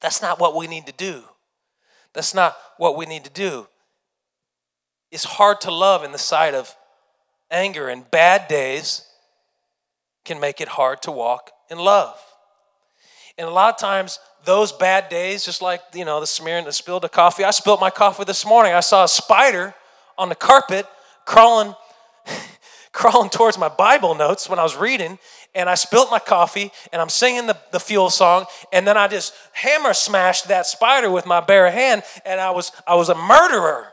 That's 0.02 0.22
not 0.22 0.40
what 0.40 0.56
we 0.56 0.66
need 0.66 0.88
to 0.88 0.94
do. 0.94 1.24
That's 2.14 2.34
not 2.34 2.56
what 2.78 2.98
we 2.98 3.06
need 3.06 3.26
to 3.26 3.30
do. 3.30 3.68
It's 5.12 5.26
hard 5.26 5.62
to 5.62 5.72
love 5.72 6.04
in 6.04 6.12
the 6.12 6.18
sight 6.18 6.54
of 6.54 6.76
anger, 7.52 7.90
and 7.90 8.10
bad 8.10 8.48
days 8.48 9.06
can 10.24 10.40
make 10.40 10.62
it 10.62 10.68
hard 10.68 11.02
to 11.04 11.12
walk 11.12 11.52
in 11.70 11.78
love. 11.78 12.20
And 13.38 13.48
a 13.48 13.52
lot 13.52 13.74
of 13.74 13.80
times, 13.80 14.20
those 14.50 14.72
bad 14.72 15.10
days, 15.10 15.46
just 15.46 15.62
like, 15.62 15.80
you 15.94 16.04
know, 16.04 16.20
the 16.20 16.26
smearing, 16.26 16.66
the 16.66 16.74
spilled 16.74 17.04
the 17.04 17.10
coffee. 17.10 17.44
I 17.44 17.52
spilled 17.52 17.80
my 17.80 17.92
coffee 17.92 18.24
this 18.24 18.44
morning. 18.44 18.74
I 18.74 18.80
saw 18.80 19.04
a 19.04 19.08
spider 19.08 19.76
on 20.18 20.28
the 20.28 20.34
carpet 20.34 20.88
crawling, 21.24 21.76
crawling 22.92 23.30
towards 23.30 23.60
my 23.60 23.70
Bible 23.70 24.16
notes 24.16 24.50
when 24.50 24.58
I 24.58 24.64
was 24.64 24.76
reading. 24.76 25.20
And 25.54 25.70
I 25.70 25.76
spilled 25.76 26.10
my 26.10 26.18
coffee 26.18 26.72
and 26.92 27.00
I'm 27.00 27.10
singing 27.10 27.46
the, 27.46 27.58
the 27.72 27.80
fuel 27.80 28.10
song. 28.10 28.46
And 28.74 28.88
then 28.88 28.98
I 28.98 29.08
just 29.08 29.36
hammer 29.52 29.94
smashed 29.94 30.48
that 30.48 30.66
spider 30.66 31.12
with 31.12 31.28
my 31.28 31.42
bare 31.42 31.70
hand. 31.70 32.02
And 32.26 32.42
I 32.42 32.50
was, 32.50 32.72
I 32.88 32.96
was 32.96 33.10
a 33.10 33.16
murderer. 33.16 33.90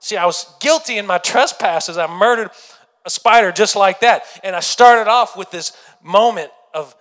See, 0.00 0.16
I 0.16 0.24
was 0.24 0.54
guilty 0.58 0.96
in 0.96 1.06
my 1.06 1.18
trespasses. 1.18 1.98
I 1.98 2.06
murdered 2.06 2.50
a 3.04 3.10
spider 3.10 3.52
just 3.52 3.76
like 3.76 4.00
that. 4.00 4.22
And 4.42 4.56
I 4.56 4.60
started 4.60 5.06
off 5.06 5.36
with 5.36 5.50
this 5.50 5.76
moment 6.02 6.50
of 6.72 6.94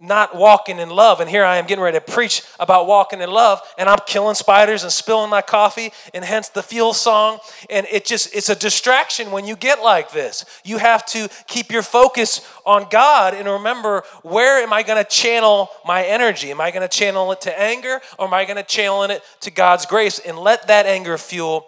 not 0.00 0.34
walking 0.34 0.78
in 0.78 0.88
love. 0.88 1.20
And 1.20 1.28
here 1.28 1.44
I 1.44 1.58
am 1.58 1.66
getting 1.66 1.84
ready 1.84 1.98
to 1.98 2.04
preach 2.04 2.42
about 2.58 2.86
walking 2.86 3.20
in 3.20 3.30
love, 3.30 3.60
and 3.76 3.88
I'm 3.88 3.98
killing 4.06 4.34
spiders 4.34 4.82
and 4.82 4.90
spilling 4.90 5.30
my 5.30 5.42
coffee, 5.42 5.92
and 6.14 6.24
hence 6.24 6.48
the 6.48 6.62
fuel 6.62 6.94
song. 6.94 7.38
And 7.68 7.86
it 7.90 8.06
just, 8.06 8.34
it's 8.34 8.48
a 8.48 8.56
distraction 8.56 9.30
when 9.30 9.46
you 9.46 9.56
get 9.56 9.82
like 9.82 10.10
this. 10.10 10.44
You 10.64 10.78
have 10.78 11.04
to 11.06 11.28
keep 11.46 11.70
your 11.70 11.82
focus 11.82 12.40
on 12.64 12.86
God 12.90 13.34
and 13.34 13.46
remember 13.46 14.02
where 14.22 14.62
am 14.62 14.72
I 14.72 14.82
going 14.82 15.02
to 15.02 15.08
channel 15.08 15.68
my 15.86 16.04
energy? 16.04 16.50
Am 16.50 16.60
I 16.60 16.70
going 16.70 16.86
to 16.86 16.88
channel 16.88 17.30
it 17.32 17.42
to 17.42 17.60
anger, 17.60 18.00
or 18.18 18.26
am 18.26 18.34
I 18.34 18.44
going 18.44 18.56
to 18.56 18.62
channel 18.62 19.02
it 19.02 19.22
to 19.40 19.50
God's 19.50 19.84
grace? 19.84 20.18
And 20.18 20.38
let 20.38 20.66
that 20.68 20.86
anger 20.86 21.18
fuel 21.18 21.66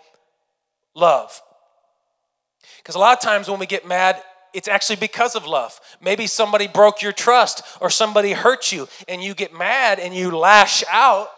love. 0.95 1.41
Because 2.79 2.95
a 2.95 2.99
lot 2.99 3.17
of 3.17 3.23
times 3.23 3.49
when 3.49 3.61
we 3.61 3.67
get 3.67 3.87
mad, 3.87 4.21
it's 4.53 4.69
actually 4.69 4.97
because 4.97 5.35
of 5.35 5.47
love. 5.47 5.81
Maybe 6.01 6.27
somebody 6.27 6.67
broke 6.67 7.03
your 7.03 7.13
trust 7.13 7.63
or 7.81 7.91
somebody 7.91 8.33
hurt 8.33 8.73
you 8.73 8.89
and 9.09 9.23
you 9.23 9.35
get 9.35 9.55
mad 9.55 9.99
and 9.99 10.15
you 10.15 10.37
lash 10.37 10.85
out. 10.91 11.29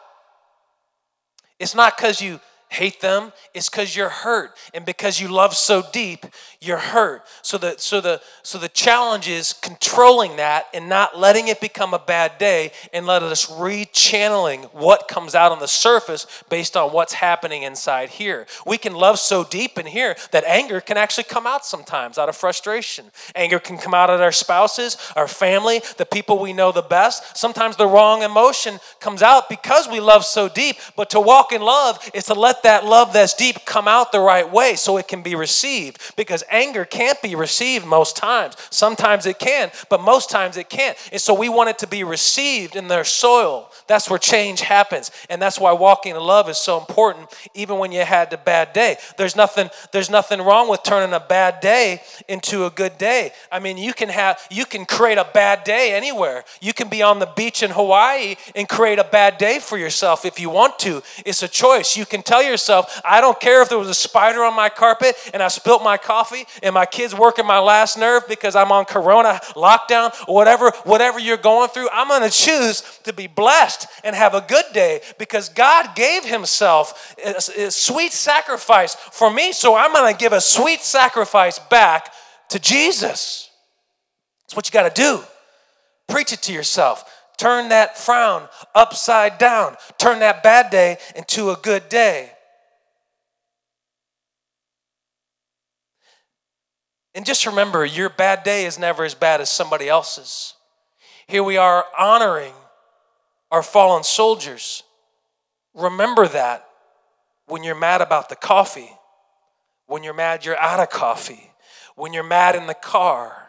It's 1.59 1.75
not 1.75 1.97
because 1.97 2.21
you 2.21 2.41
hate 2.75 3.01
them 3.01 3.33
is 3.55 3.69
because 3.69 3.97
you're 3.97 4.09
hurt 4.09 4.57
and 4.75 4.85
because 4.85 5.21
you 5.21 5.29
love 5.29 5.55
so 5.55 5.83
deep 5.93 6.27
you're 6.67 6.79
hurt. 6.79 7.23
So 7.43 7.59
the 7.59 7.77
so 7.79 8.01
the 8.01 8.21
so 8.43 8.59
the 8.59 8.69
challenge 8.69 9.29
is 9.29 9.53
controlling 9.53 10.37
that 10.37 10.67
and 10.73 10.89
not 10.89 11.19
letting 11.19 11.49
it 11.49 11.61
become 11.61 11.95
a 11.95 11.99
bad 11.99 12.39
day 12.39 12.73
and 12.93 13.07
let 13.07 13.23
us 13.23 13.47
rechanneling 13.47 14.73
what 14.73 15.09
comes 15.09 15.35
out 15.35 15.53
on 15.53 15.59
the 15.59 15.69
surface 15.69 16.27
based 16.49 16.77
on 16.77 16.93
what's 16.93 17.15
happening 17.15 17.63
inside 17.63 18.11
here. 18.11 18.47
We 18.67 18.79
can 18.79 18.95
love 18.95 19.19
so 19.19 19.45
deep 19.45 19.79
in 19.79 19.87
here 19.87 20.17
that 20.33 20.45
anger 20.45 20.81
can 20.81 20.97
actually 20.97 21.25
come 21.25 21.47
out 21.47 21.65
sometimes 21.65 22.19
out 22.19 22.29
of 22.29 22.37
frustration. 22.37 23.07
Anger 23.35 23.59
can 23.59 23.79
come 23.79 23.95
out 23.95 24.11
at 24.11 24.21
our 24.21 24.33
spouses 24.33 24.97
our 25.17 25.29
family 25.29 25.83
the 25.99 26.07
people 26.07 26.39
we 26.39 26.53
know 26.53 26.73
the 26.73 26.83
best. 26.83 27.37
Sometimes 27.37 27.77
the 27.77 27.87
wrong 27.87 28.23
emotion 28.23 28.79
comes 29.01 29.23
out 29.23 29.49
because 29.49 29.89
we 29.89 30.01
love 30.01 30.25
so 30.25 30.49
deep 30.49 30.77
but 30.97 31.11
to 31.11 31.21
walk 31.21 31.53
in 31.53 31.63
love 31.63 31.99
is 32.15 32.25
to 32.25 32.35
let 32.35 32.63
that 32.65 32.85
love 32.85 33.13
that's 33.13 33.35
deep 33.35 33.65
come 33.65 33.87
out 33.89 34.13
the 34.13 34.21
right 34.21 34.51
way 34.51 34.75
so 34.75 34.97
it 34.97 35.09
can 35.09 35.23
be 35.23 35.35
received 35.35 35.99
because 36.17 36.43
anger 36.51 36.85
can't 36.85 37.21
be 37.23 37.35
received 37.35 37.87
most 37.87 38.17
times. 38.17 38.57
Sometimes 38.71 39.27
it 39.27 39.39
can, 39.39 39.71
but 39.89 40.03
most 40.03 40.29
times 40.29 40.57
it 40.57 40.69
can't. 40.69 40.99
And 41.13 41.21
so 41.21 41.33
we 41.33 41.49
want 41.49 41.71
it 41.71 41.79
to 41.79 41.87
be 41.87 42.05
received 42.05 42.77
in 42.77 42.89
their 42.89 43.05
soil. 43.05 43.71
That's 43.87 44.11
where 44.11 44.19
change 44.19 44.61
happens. 44.61 45.11
And 45.31 45.41
that's 45.41 45.59
why 45.61 45.73
walking 45.73 46.17
in 46.17 46.23
love 46.23 46.49
is 46.49 46.59
so 46.59 46.79
important 46.79 47.29
even 47.55 47.79
when 47.79 47.93
you 47.93 48.05
had 48.05 48.33
a 48.33 48.39
bad 48.39 48.73
day. 48.73 48.97
There's 49.17 49.37
nothing 49.37 49.71
there's 49.93 50.11
nothing 50.11 50.41
wrong 50.41 50.69
with 50.69 50.83
turning 50.83 51.15
a 51.15 51.21
bad 51.21 51.61
day 51.61 52.03
into 52.29 52.65
a 52.65 52.71
good 52.71 52.99
day. 52.99 53.31
I 53.53 53.61
mean, 53.61 53.77
you 53.77 53.93
can 53.93 54.09
have 54.09 54.41
you 54.51 54.65
can 54.65 54.85
create 54.85 55.19
a 55.19 55.29
bad 55.33 55.65
day 55.65 55.95
anywhere. 55.95 56.45
You 56.61 56.73
can 56.73 56.89
be 56.89 57.03
on 57.03 57.19
the 57.19 57.31
beach 57.37 57.63
in 57.63 57.71
Hawaii 57.71 58.37
and 58.55 58.69
create 58.69 58.99
a 58.99 59.05
bad 59.05 59.39
day 59.39 59.59
for 59.59 59.79
yourself 59.79 60.25
if 60.25 60.41
you 60.41 60.51
want 60.51 60.79
to. 60.81 61.03
It's 61.25 61.43
a 61.43 61.49
choice. 61.49 61.97
You 61.97 62.07
can 62.07 62.23
tell 62.23 62.43
yourself, 62.47 63.01
I 63.05 63.21
don't 63.21 63.39
care 63.41 63.63
if 63.63 63.69
there 63.69 63.79
was 63.79 63.89
a 63.89 63.95
spider 63.95 64.43
on 64.43 64.55
my 64.55 64.69
carpet 64.69 65.17
and 65.33 65.43
I 65.43 65.49
spilt 65.49 65.83
my 65.83 65.97
coffee 65.97 66.45
and 66.63 66.75
my 66.75 66.87
kids 66.87 67.15
working 67.15 67.47
my 67.47 67.59
last 67.59 67.99
nerve 67.99 68.29
because 68.29 68.57
I'm 68.57 68.73
on 68.73 68.85
corona 68.85 69.41
lockdown 69.55 70.13
or 70.29 70.35
whatever 70.35 70.71
whatever 70.85 71.19
you're 71.19 71.37
going 71.37 71.69
through. 71.69 71.89
I'm 71.93 72.09
going 72.09 72.29
to 72.29 72.37
choose 72.37 72.83
to 73.05 73.13
be 73.13 73.27
blessed 73.27 73.87
and 74.03 74.15
have 74.15 74.35
a 74.35 74.41
good 74.41 74.65
day 74.73 75.01
because 75.19 75.49
God 75.49 75.95
gave 75.95 76.25
himself 76.25 77.17
a, 77.25 77.37
a 77.67 77.71
sweet 77.71 78.13
sacrifice 78.13 78.95
for 78.95 79.33
me, 79.33 79.53
so 79.53 79.75
I'm 79.75 79.93
going 79.93 80.13
to 80.13 80.19
give 80.19 80.33
a 80.33 80.41
sweet 80.41 80.81
sacrifice 80.81 81.59
back 81.59 82.13
to 82.51 82.59
Jesus. 82.59 83.51
That's 84.43 84.57
what 84.57 84.69
you 84.69 84.73
got 84.73 84.95
to 84.95 85.03
do. 85.03 85.23
Preach 86.09 86.33
it 86.33 86.43
to 86.43 86.53
yourself. 86.53 87.11
Turn 87.37 87.71
that 87.71 87.99
frown 87.99 88.49
upside 88.75 89.39
down. 89.39 89.77
Turn 89.99 90.21
that 90.21 90.43
bad 90.43 90.71
day 90.71 90.99
into 91.17 91.51
a 91.51 91.57
good 91.57 91.89
day. 91.89 92.31
And 97.15 97.25
just 97.25 97.47
remember, 97.47 97.85
your 97.85 98.09
bad 98.09 98.43
day 98.43 98.65
is 98.67 98.79
never 98.79 99.05
as 99.05 99.15
bad 99.15 99.41
as 99.41 99.51
somebody 99.51 99.89
else's. 99.89 100.55
Here 101.27 101.43
we 101.43 101.57
are 101.57 101.85
honoring 101.99 102.55
our 103.51 103.63
fallen 103.63 104.03
soldiers. 104.03 104.83
Remember 105.75 106.27
that 106.27 106.67
when 107.47 107.63
you're 107.63 107.75
mad 107.75 108.01
about 108.01 108.29
the 108.29 108.37
coffee, 108.37 108.91
when 109.87 110.03
you're 110.03 110.15
mad 110.15 110.45
you're 110.45 110.59
out 110.59 110.81
of 110.81 110.91
coffee, 110.91 111.53
when 111.95 112.13
you're 112.13 112.25
mad 112.25 112.57
in 112.57 112.67
the 112.67 112.75
car. 112.75 113.49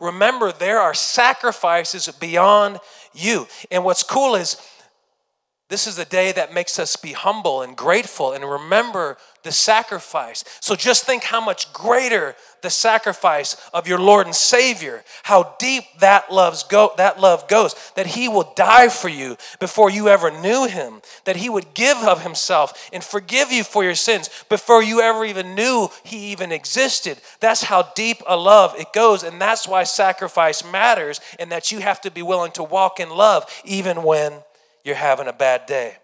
Remember, 0.00 0.50
there 0.50 0.80
are 0.80 0.94
sacrifices 0.94 2.08
beyond 2.08 2.80
you. 3.12 3.46
And 3.70 3.84
what's 3.84 4.02
cool 4.02 4.34
is 4.34 4.56
this 5.68 5.86
is 5.86 5.98
a 5.98 6.04
day 6.04 6.32
that 6.32 6.52
makes 6.52 6.78
us 6.78 6.96
be 6.96 7.12
humble 7.12 7.62
and 7.62 7.76
grateful 7.76 8.32
and 8.32 8.44
remember 8.44 9.16
the 9.44 9.52
sacrifice. 9.52 10.42
So 10.60 10.74
just 10.74 11.04
think 11.04 11.22
how 11.22 11.40
much 11.40 11.72
greater 11.72 12.34
the 12.62 12.70
sacrifice 12.70 13.56
of 13.72 13.86
your 13.86 13.98
Lord 13.98 14.26
and 14.26 14.34
Savior, 14.34 15.04
how 15.22 15.54
deep 15.58 15.84
that 16.00 16.32
love's 16.32 16.62
go 16.62 16.92
that 16.96 17.20
love 17.20 17.46
goes, 17.46 17.74
that 17.94 18.06
he 18.08 18.26
will 18.26 18.52
die 18.56 18.88
for 18.88 19.08
you 19.08 19.36
before 19.60 19.90
you 19.90 20.08
ever 20.08 20.30
knew 20.30 20.66
him, 20.66 21.02
that 21.24 21.36
he 21.36 21.48
would 21.48 21.74
give 21.74 21.98
of 21.98 22.22
himself 22.22 22.88
and 22.92 23.04
forgive 23.04 23.52
you 23.52 23.62
for 23.62 23.84
your 23.84 23.94
sins 23.94 24.30
before 24.48 24.82
you 24.82 25.00
ever 25.00 25.24
even 25.24 25.54
knew 25.54 25.88
he 26.02 26.32
even 26.32 26.50
existed. 26.50 27.18
That's 27.40 27.64
how 27.64 27.82
deep 27.94 28.22
a 28.26 28.36
love 28.36 28.74
it 28.78 28.92
goes, 28.92 29.22
and 29.22 29.40
that's 29.40 29.68
why 29.68 29.84
sacrifice 29.84 30.64
matters 30.64 31.20
and 31.38 31.52
that 31.52 31.70
you 31.70 31.80
have 31.80 32.00
to 32.00 32.10
be 32.10 32.22
willing 32.22 32.52
to 32.52 32.62
walk 32.62 32.98
in 32.98 33.10
love 33.10 33.44
even 33.64 34.02
when 34.02 34.32
you're 34.84 34.94
having 34.94 35.28
a 35.28 35.32
bad 35.32 35.66
day. 35.66 35.96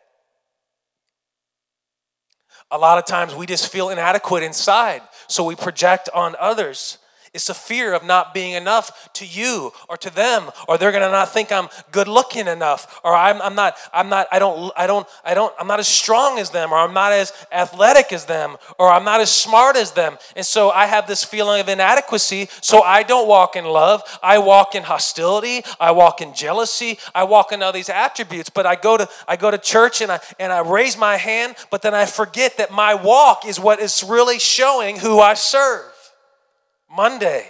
A 2.70 2.78
lot 2.78 2.98
of 2.98 3.04
times 3.04 3.34
we 3.34 3.46
just 3.46 3.70
feel 3.70 3.90
inadequate 3.90 4.42
inside, 4.42 5.02
so 5.26 5.44
we 5.44 5.56
project 5.56 6.08
on 6.14 6.36
others. 6.38 6.98
It's 7.32 7.49
a 7.49 7.54
fear 7.54 7.92
of 7.94 8.04
not 8.04 8.34
being 8.34 8.54
enough 8.54 9.12
to 9.12 9.25
you 9.25 9.72
or 9.88 9.96
to 9.98 10.12
them, 10.12 10.50
or 10.66 10.76
they're 10.76 10.90
gonna 10.90 11.12
not 11.12 11.33
think 11.33 11.52
I'm 11.52 11.68
good 11.92 12.09
looking 12.09 12.48
enough, 12.48 13.00
or 13.05 13.14
I'm, 13.14 13.40
I'm 13.40 13.55
not, 13.55 13.76
I'm 13.92 14.09
not, 14.09 14.26
I 14.33 14.40
don't, 14.40 14.72
I 14.76 14.88
don't, 14.88 15.07
I 15.24 15.35
don't, 15.35 15.55
I'm 15.57 15.68
not 15.68 15.78
as 15.78 15.87
strong 15.87 16.40
as 16.40 16.50
them, 16.50 16.72
or 16.72 16.78
I'm 16.78 16.92
not 16.92 17.12
as 17.12 17.33
athletic 17.52 18.12
as 18.12 18.24
them, 18.24 18.57
or 18.81 18.90
I'm 18.90 19.05
not 19.05 19.20
as 19.20 19.31
smart 19.31 19.76
as 19.76 19.92
them. 19.92 20.18
And 20.35 20.44
so 20.44 20.70
I 20.70 20.87
have 20.87 21.07
this 21.07 21.22
feeling 21.22 21.61
of 21.61 21.68
inadequacy, 21.68 22.48
so 22.61 22.83
I 22.83 23.05
don't 23.05 23.28
walk 23.28 23.55
in 23.55 23.64
love. 23.64 24.02
I 24.24 24.38
walk 24.38 24.74
in 24.74 24.83
hostility, 24.83 25.62
I 25.78 25.92
walk 25.92 26.20
in 26.20 26.35
jealousy, 26.35 26.98
I 27.14 27.22
walk 27.22 27.52
in 27.52 27.62
all 27.62 27.72
these 27.72 27.88
attributes. 27.88 28.50
But 28.50 28.66
I 28.66 28.74
go 28.74 28.96
to 28.96 29.09
I 29.28 29.37
go 29.37 29.52
to 29.52 29.59
church 29.59 30.00
and 30.00 30.11
I 30.11 30.18
and 30.40 30.52
I 30.52 30.68
raise 30.68 30.98
my 30.98 31.16
hand, 31.16 31.55
but 31.70 31.83
then 31.83 31.94
I 31.94 32.07
forget 32.07 32.57
that 32.57 32.72
my 32.72 32.94
walk 32.94 33.46
is 33.46 33.61
what 33.61 33.78
is 33.78 34.02
really 34.02 34.40
showing 34.40 34.98
who 34.98 35.20
I 35.20 35.35
serve. 35.35 35.89
Monday. 36.90 37.46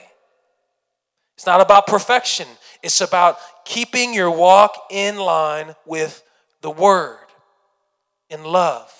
It's 1.37 1.47
not 1.47 1.61
about 1.61 1.87
perfection, 1.87 2.47
it's 2.83 3.01
about 3.01 3.39
keeping 3.65 4.15
your 4.15 4.31
walk 4.31 4.75
in 4.91 5.17
line 5.17 5.75
with 5.87 6.23
the 6.61 6.71
Word 6.71 7.19
in 8.29 8.45
love. 8.45 8.93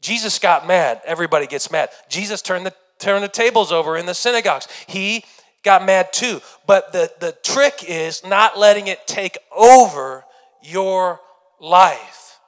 Jesus 0.00 0.38
got 0.38 0.66
mad. 0.66 1.00
Everybody 1.04 1.46
gets 1.46 1.70
mad. 1.70 1.90
Jesus 2.08 2.40
turned 2.42 2.66
the, 2.66 2.74
turned 2.98 3.24
the 3.24 3.28
tables 3.28 3.72
over 3.72 3.96
in 3.96 4.06
the 4.06 4.14
synagogues. 4.14 4.68
He 4.86 5.24
got 5.62 5.84
mad 5.84 6.12
too. 6.12 6.40
But 6.66 6.92
the, 6.92 7.10
the 7.20 7.36
trick 7.42 7.84
is 7.86 8.24
not 8.24 8.58
letting 8.58 8.86
it 8.86 9.06
take 9.06 9.38
over 9.54 10.24
your 10.62 11.20
life. 11.60 12.38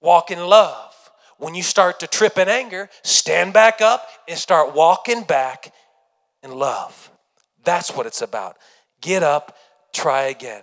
Walk 0.00 0.30
in 0.30 0.38
love. 0.38 0.93
When 1.44 1.54
you 1.54 1.62
start 1.62 2.00
to 2.00 2.06
trip 2.06 2.38
in 2.38 2.48
anger, 2.48 2.88
stand 3.02 3.52
back 3.52 3.82
up 3.82 4.08
and 4.26 4.38
start 4.38 4.74
walking 4.74 5.24
back 5.24 5.74
in 6.42 6.52
love. 6.52 7.10
That's 7.64 7.94
what 7.94 8.06
it's 8.06 8.22
about. 8.22 8.56
Get 9.02 9.22
up, 9.22 9.54
try 9.92 10.22
again. 10.22 10.62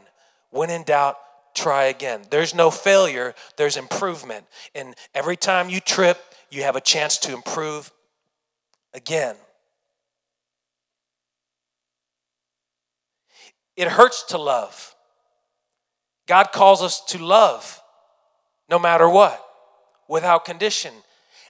When 0.50 0.72
in 0.72 0.82
doubt, 0.82 1.17
try 1.54 1.84
again. 1.84 2.24
There's 2.32 2.56
no 2.56 2.72
failure, 2.72 3.36
there's 3.58 3.78
improvement. 3.78 4.48
And 4.74 4.96
every 5.13 5.38
time 5.38 5.70
you 5.70 5.82
trip, 5.82 6.20
you 6.50 6.63
have 6.63 6.76
a 6.76 6.82
chance 6.82 7.20
to 7.20 7.34
improve 7.36 7.91
again. 8.91 9.36
It 13.78 13.88
hurts 13.88 14.24
to 14.30 14.39
love. 14.39 14.96
God 16.28 16.52
calls 16.52 16.82
us 16.82 17.06
to 17.10 17.24
love 17.24 17.84
no 18.67 18.80
matter 18.80 19.08
what 19.08 19.46
without 20.12 20.43
condition. 20.43 20.93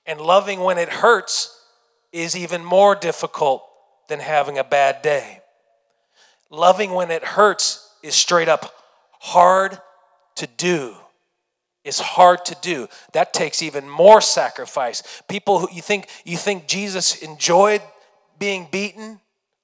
And 0.06 0.22
loving 0.22 0.60
when 0.62 0.78
it 0.78 0.90
hurts 0.90 1.60
is 2.14 2.38
even 2.38 2.64
more 2.64 2.96
difficult 2.96 3.64
than 4.08 4.20
having 4.20 4.58
a 4.60 4.64
bad 4.64 5.02
day. 5.02 5.40
Loving 6.52 6.92
when 6.92 7.10
it 7.10 7.24
hurts 7.24 7.90
is 8.04 8.14
straight 8.14 8.48
up 8.48 8.74
hard 9.20 9.80
to 10.36 10.48
do. 10.48 10.96
It's 11.84 12.00
hard 12.00 12.46
to 12.46 12.56
do. 12.62 12.88
That 13.14 13.34
takes 13.34 13.64
even 13.64 13.90
more 13.90 14.22
sacrifice. 14.22 15.02
People 15.28 15.60
who 15.60 15.68
you 15.74 15.82
think 15.82 16.08
you 16.24 16.38
think 16.38 16.68
Jesus 16.68 17.16
enjoyed 17.24 17.82
being 18.38 18.68
beaten 18.72 19.20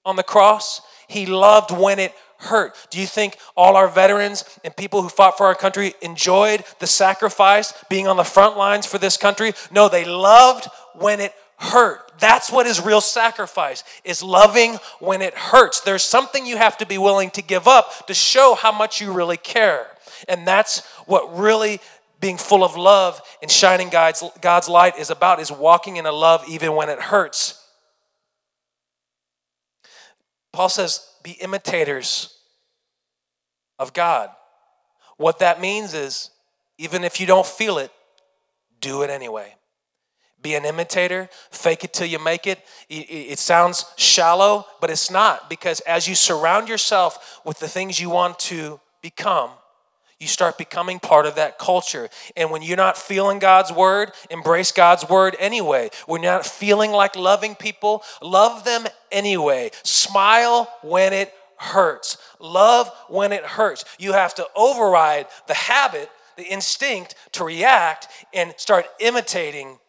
on 0.05 0.15
the 0.15 0.23
cross? 0.23 0.81
He 1.07 1.27
loved 1.27 1.69
when 1.69 1.99
it 1.99 2.13
hurt? 2.39 2.75
Do 2.89 2.99
you 2.99 3.07
think 3.07 3.37
all 3.55 3.75
our 3.75 3.87
veterans 3.87 4.43
and 4.63 4.75
people 4.75 5.01
who 5.01 5.09
fought 5.09 5.37
for 5.37 5.45
our 5.45 5.55
country 5.55 5.93
enjoyed 6.01 6.63
the 6.79 6.87
sacrifice, 6.87 7.73
being 7.89 8.07
on 8.07 8.17
the 8.17 8.23
front 8.23 8.57
lines 8.57 8.85
for 8.85 8.97
this 8.97 9.17
country? 9.17 9.53
No, 9.71 9.89
they 9.89 10.05
loved 10.05 10.67
when 10.95 11.19
it 11.19 11.33
hurt. 11.57 12.11
That's 12.19 12.51
what 12.51 12.67
is 12.67 12.81
real 12.81 13.01
sacrifice, 13.01 13.83
is 14.03 14.23
loving 14.23 14.77
when 14.99 15.21
it 15.21 15.33
hurts. 15.33 15.81
There's 15.81 16.03
something 16.03 16.45
you 16.45 16.57
have 16.57 16.77
to 16.77 16.85
be 16.85 16.97
willing 16.97 17.29
to 17.31 17.41
give 17.41 17.67
up 17.67 18.07
to 18.07 18.13
show 18.13 18.55
how 18.55 18.71
much 18.71 19.01
you 19.01 19.11
really 19.11 19.37
care. 19.37 19.87
And 20.27 20.47
that's 20.47 20.85
what 21.05 21.37
really 21.37 21.79
being 22.19 22.37
full 22.37 22.63
of 22.63 22.75
love 22.75 23.21
and 23.41 23.51
shining 23.51 23.89
God's, 23.89 24.23
God's 24.41 24.67
light 24.67 24.97
is 24.97 25.09
about, 25.09 25.39
is 25.39 25.51
walking 25.51 25.97
in 25.97 26.05
a 26.05 26.11
love 26.11 26.43
even 26.49 26.75
when 26.75 26.89
it 26.89 26.99
hurts. 26.99 27.63
Paul 30.51 30.69
says, 30.69 31.07
be 31.27 31.33
imitators 31.41 32.37
of 33.77 33.91
God. 33.91 34.29
What 35.17 35.39
that 35.39 35.59
means 35.59 35.93
is, 35.93 36.29
even 36.77 37.03
if 37.03 37.19
you 37.19 37.27
don't 37.27 37.45
feel 37.45 37.79
it, 37.79 37.91
do 38.79 39.01
it 39.01 39.09
anyway. 39.09 39.55
Be 40.41 40.55
an 40.55 40.63
imitator, 40.63 41.27
fake 41.51 41.83
it 41.83 41.91
till 41.91 42.07
you 42.07 42.17
make 42.17 42.47
it. 42.47 42.59
It 42.87 43.39
sounds 43.39 43.83
shallow, 43.97 44.67
but 44.79 44.89
it's 44.89 45.11
not 45.11 45.49
because 45.49 45.81
as 45.81 46.07
you 46.07 46.15
surround 46.15 46.69
yourself 46.69 47.41
with 47.43 47.59
the 47.59 47.67
things 47.67 47.99
you 47.99 48.09
want 48.09 48.39
to 48.39 48.79
become, 49.01 49.49
you 50.19 50.27
start 50.27 50.57
becoming 50.57 50.99
part 50.99 51.25
of 51.25 51.35
that 51.35 51.59
culture. 51.59 52.09
And 52.35 52.49
when 52.51 52.61
you're 52.61 52.77
not 52.77 52.97
feeling 52.97 53.39
God's 53.39 53.71
word, 53.71 54.11
embrace 54.29 54.71
God's 54.71 55.07
word 55.07 55.35
anyway. 55.39 55.89
When 56.07 56.23
you're 56.23 56.31
not 56.31 56.45
feeling 56.45 56.91
like 56.91 57.15
loving 57.15 57.55
people, 57.55 58.03
love 58.21 58.63
them 58.63 58.85
anyway. 59.11 59.71
Smile 59.83 60.71
when 60.81 61.13
it 61.13 61.33
hurts. 61.57 62.17
Love 62.39 62.91
when 63.09 63.31
it 63.31 63.43
hurts. 63.43 63.85
You 63.99 64.13
have 64.13 64.33
to 64.35 64.47
override 64.55 65.27
the 65.47 65.53
habit 65.53 66.09
the 66.37 66.45
instinct 66.45 67.15
to 67.33 67.43
react 67.43 68.07
and 68.33 68.53
start 68.57 68.85
imitating 68.99 69.79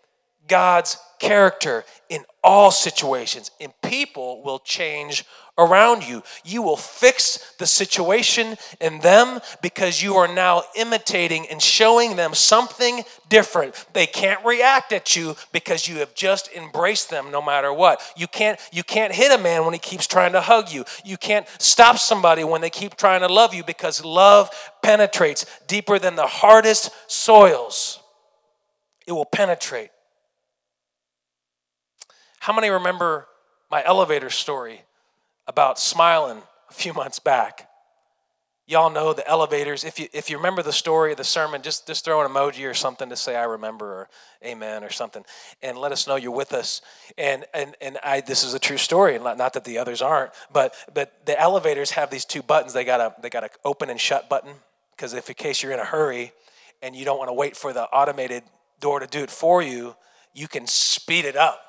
God's 0.49 0.97
character 1.21 1.85
in 2.09 2.25
all 2.43 2.71
situations, 2.71 3.51
and 3.61 3.73
people 3.83 4.43
will 4.43 4.59
change 4.59 5.25
around 5.59 6.07
you. 6.07 6.23
You 6.45 6.63
will 6.63 6.77
fix 6.77 7.55
the 7.59 7.67
situation 7.67 8.57
in 8.81 9.01
them 9.01 9.41
because 9.61 10.03
you 10.03 10.15
are 10.15 10.33
now 10.33 10.63
imitating 10.77 11.47
and 11.49 11.61
showing 11.61 12.17
them 12.17 12.33
something 12.33 13.03
different. 13.29 13.87
They 13.93 14.07
can't 14.07 14.43
react 14.45 14.93
at 14.93 15.17
you 15.17 15.37
because 15.53 15.89
you 15.89 15.97
have 15.97 16.15
just 16.15 16.51
embraced 16.53 17.11
them 17.11 17.31
no 17.31 17.43
matter 17.43 17.73
what. 17.73 18.01
You 18.17 18.29
can't 18.29 18.59
you 18.73 18.85
can't 18.85 19.13
hit 19.13 19.39
a 19.39 19.43
man 19.43 19.65
when 19.65 19.75
he 19.75 19.81
keeps 19.81 20.07
trying 20.07 20.33
to 20.33 20.41
hug 20.41 20.71
you. 20.71 20.85
You 21.05 21.17
can't 21.17 21.47
stop 21.59 21.99
somebody 21.99 22.45
when 22.45 22.61
they 22.61 22.71
keep 22.71 22.97
trying 22.97 23.21
to 23.21 23.29
love 23.29 23.53
you 23.53 23.65
because 23.65 24.05
love 24.05 24.51
penetrates 24.83 25.45
deeper 25.67 25.99
than 25.99 26.15
the 26.15 26.27
hardest 26.27 26.91
soils. 27.11 28.01
It 29.07 29.13
will 29.13 29.25
penetrate. 29.25 29.91
How 32.41 32.53
many 32.53 32.69
remember 32.69 33.27
my 33.71 33.85
elevator 33.85 34.31
story 34.31 34.83
about 35.49 35.81
smiling 35.81 36.43
a 36.71 36.75
few 36.75 36.93
months 37.03 37.19
back? 37.19 37.69
Y'all 38.69 38.91
know 38.91 39.15
the 39.15 39.27
elevators. 39.27 39.83
If 39.83 39.99
you 39.99 40.09
if 40.13 40.29
you 40.29 40.37
remember 40.37 40.63
the 40.63 40.75
story 40.75 41.13
of 41.13 41.17
the 41.17 41.25
sermon, 41.25 41.63
just 41.63 41.87
just 41.87 42.05
throw 42.05 42.21
an 42.23 42.31
emoji 42.31 42.71
or 42.71 42.75
something 42.75 43.09
to 43.09 43.17
say 43.17 43.35
I 43.35 43.45
remember 43.45 43.87
or 43.87 44.09
amen 44.45 44.85
or 44.85 44.91
something, 44.91 45.25
and 45.63 45.79
let 45.79 45.91
us 45.91 46.07
know 46.07 46.17
you're 46.17 46.31
with 46.31 46.53
us. 46.53 46.83
And 47.17 47.47
and 47.55 47.75
and 47.81 47.97
I 48.05 48.21
this 48.21 48.45
is 48.45 48.53
a 48.53 48.59
true 48.59 48.77
story. 48.77 49.19
Not 49.19 49.55
that 49.55 49.65
the 49.65 49.79
others 49.79 50.03
aren't, 50.03 50.33
but 50.53 50.75
but 50.93 51.25
the 51.25 51.41
elevators 51.41 51.93
have 51.93 52.11
these 52.11 52.27
two 52.27 52.43
buttons. 52.43 52.75
They 52.75 52.85
got 52.85 53.01
a 53.01 53.15
they 53.23 53.31
got 53.31 53.43
a 53.43 53.49
open 53.65 53.89
and 53.89 53.99
shut 53.99 54.29
button 54.29 54.53
because 54.91 55.15
if 55.15 55.31
in 55.31 55.35
case 55.37 55.63
you're 55.63 55.73
in 55.73 55.81
a 55.81 55.87
hurry 55.87 56.33
and 56.83 56.95
you 56.95 57.07
don't 57.07 57.17
want 57.17 57.31
to 57.31 57.35
wait 57.35 57.57
for 57.57 57.73
the 57.73 57.85
automated 57.85 58.43
door 58.81 59.01
to 59.01 59.07
do 59.07 59.23
it 59.23 59.31
for 59.31 59.63
you, 59.63 59.97
you 60.35 60.47
can 60.47 60.67
speed 60.67 61.25
it 61.25 61.37
up 61.37 61.68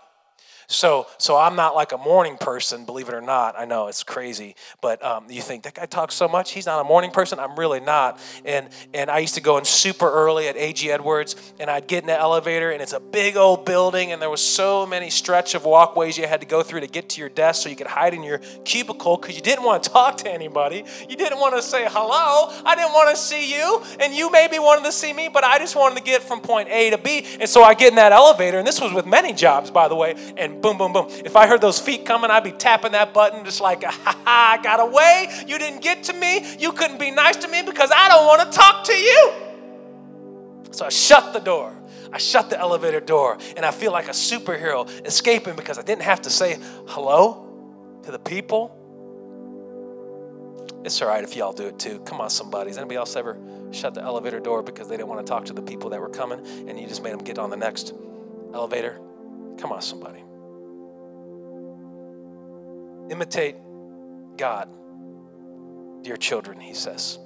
so, 0.72 1.08
so 1.18 1.36
I'm 1.36 1.56
not 1.56 1.74
like 1.74 1.94
a 1.94 1.98
morning 1.98 2.38
person, 2.38 2.86
believe 2.86 3.10
it 3.10 3.16
or 3.16 3.22
not. 3.22 3.56
I 3.58 3.66
know 3.66 3.88
it's 3.88 4.04
crazy, 4.04 4.56
but 4.82 5.04
um, 5.04 5.26
you 5.28 5.42
think 5.42 5.64
that 5.64 5.74
guy 5.74 5.88
talks 5.88 6.14
so 6.14 6.28
much. 6.28 6.52
He's 6.52 6.68
not 6.68 6.80
a 6.80 6.84
morning 6.84 7.10
person. 7.10 7.40
I'm 7.40 7.58
really 7.58 7.80
not. 7.80 8.20
And 8.46 8.70
and 8.94 9.10
I 9.10 9.18
used 9.18 9.34
to 9.34 9.42
go 9.42 9.58
in 9.58 9.66
super 9.66 10.08
early 10.08 10.48
at 10.48 10.56
AG 10.56 10.90
Edwards, 10.90 11.36
and 11.60 11.72
I'd 11.72 11.88
get 11.88 12.04
in 12.04 12.08
the 12.08 12.18
elevator, 12.18 12.70
and 12.70 12.84
it's 12.84 12.94
a 12.94 13.00
big 13.00 13.36
old 13.36 13.66
building, 13.66 14.12
and 14.12 14.22
there 14.22 14.30
was 14.30 14.46
so 14.46 14.86
many 14.86 15.10
stretch 15.10 15.56
of 15.56 15.66
walkways 15.66 16.20
you 16.20 16.28
had 16.28 16.40
to 16.42 16.46
go 16.46 16.62
through 16.62 16.82
to 16.82 16.88
get 16.88 17.10
to 17.10 17.20
your 17.20 17.30
desk, 17.30 17.64
so 17.64 17.70
you 17.70 17.76
could 17.76 17.88
hide 17.88 18.14
in 18.14 18.22
your 18.22 18.38
cubicle 18.64 19.18
because 19.18 19.36
you 19.36 19.42
didn't 19.42 19.66
want 19.66 19.82
to 19.82 19.90
talk 19.94 20.18
to 20.18 20.32
anybody. 20.32 20.86
You 21.10 21.16
didn't 21.16 21.40
want 21.40 21.56
to 21.56 21.64
say 21.64 21.88
hello. 21.90 22.54
I 22.64 22.76
didn't 22.76 22.94
want 22.94 23.10
to 23.10 23.20
see 23.20 23.52
you, 23.52 23.82
and 24.00 24.14
you 24.14 24.30
maybe 24.30 24.60
wanted 24.60 24.86
to 24.86 24.92
see 24.92 25.14
me, 25.14 25.30
but 25.30 25.44
I 25.44 25.58
just 25.58 25.76
wanted 25.76 25.96
to 25.98 26.04
get 26.04 26.22
from 26.22 26.42
point 26.42 26.70
A 26.70 26.92
to 26.92 27.00
B. 27.00 27.26
And 27.40 27.50
so 27.50 27.64
I 27.64 27.74
get 27.74 27.90
in 27.90 27.96
that 27.96 28.12
elevator, 28.12 28.60
and 28.60 28.68
this 28.68 28.80
was 28.80 28.94
with 28.94 29.08
many 29.08 29.34
jobs, 29.34 29.72
by 29.72 29.88
the 29.88 29.96
way, 29.96 30.14
and 30.38 30.59
boom, 30.62 30.78
boom, 30.78 30.94
boom. 30.94 31.08
If 31.10 31.36
I 31.36 31.48
heard 31.48 31.62
those 31.62 31.80
feet 31.80 32.06
coming, 32.06 32.32
I'd 32.32 32.44
be 32.44 32.52
tapping 32.52 32.92
that 32.94 33.14
button 33.14 33.46
just 33.46 33.62
like, 33.62 33.84
ha 33.86 33.92
ha, 33.92 34.58
I 34.58 34.62
got 34.62 34.80
away. 34.80 35.30
You 35.48 35.58
didn't 35.58 35.82
get 35.82 36.04
to 36.06 36.14
me. 36.14 36.56
You 36.58 36.72
couldn't 36.72 37.00
be 37.00 37.12
nice 37.12 37.38
to 37.38 37.48
me 37.48 37.62
because 37.62 37.92
I 37.94 38.08
don't 38.08 38.26
want 38.26 38.52
to 38.52 38.58
talk 38.58 38.86
to 38.86 38.94
you. 38.94 39.34
So 40.72 40.86
I 40.86 40.90
shut 40.90 41.34
the 41.34 41.40
door. 41.40 41.76
I 42.12 42.18
shut 42.18 42.50
the 42.50 42.60
elevator 42.60 43.00
door 43.00 43.38
and 43.56 43.66
I 43.66 43.72
feel 43.72 43.92
like 43.92 44.08
a 44.08 44.12
superhero 44.12 44.90
escaping 45.06 45.56
because 45.56 45.78
I 45.78 45.84
didn't 45.84 46.04
have 46.04 46.24
to 46.24 46.30
say 46.30 46.58
hello 46.88 48.00
to 48.04 48.12
the 48.12 48.20
people. 48.20 48.76
It's 50.84 51.02
all 51.02 51.10
right 51.10 51.24
if 51.24 51.36
y'all 51.36 51.54
do 51.54 51.68
it 51.68 51.78
too. 51.78 52.00
Come 52.00 52.22
on, 52.22 52.30
somebody. 52.30 52.70
Has 52.70 52.78
anybody 52.78 52.96
else 52.96 53.16
ever 53.16 53.38
shut 53.72 53.94
the 53.94 54.02
elevator 54.02 54.40
door 54.40 54.64
because 54.64 54.88
they 54.88 54.98
didn't 54.98 55.10
want 55.10 55.26
to 55.26 55.30
talk 55.30 55.46
to 55.46 55.54
the 55.54 55.62
people 55.62 55.90
that 55.92 56.00
were 56.00 56.10
coming 56.10 56.40
and 56.68 56.80
you 56.80 56.88
just 56.88 57.04
made 57.04 57.14
them 57.14 57.24
get 57.24 57.38
on 57.38 57.50
the 57.50 57.58
next 57.58 57.94
elevator? 58.54 59.00
Come 59.58 59.72
on, 59.72 59.82
somebody. 59.82 60.24
Imitate 63.10 63.56
God, 64.38 64.70
dear 66.04 66.18
children, 66.18 66.60
he 66.60 66.74
says. 66.74 67.20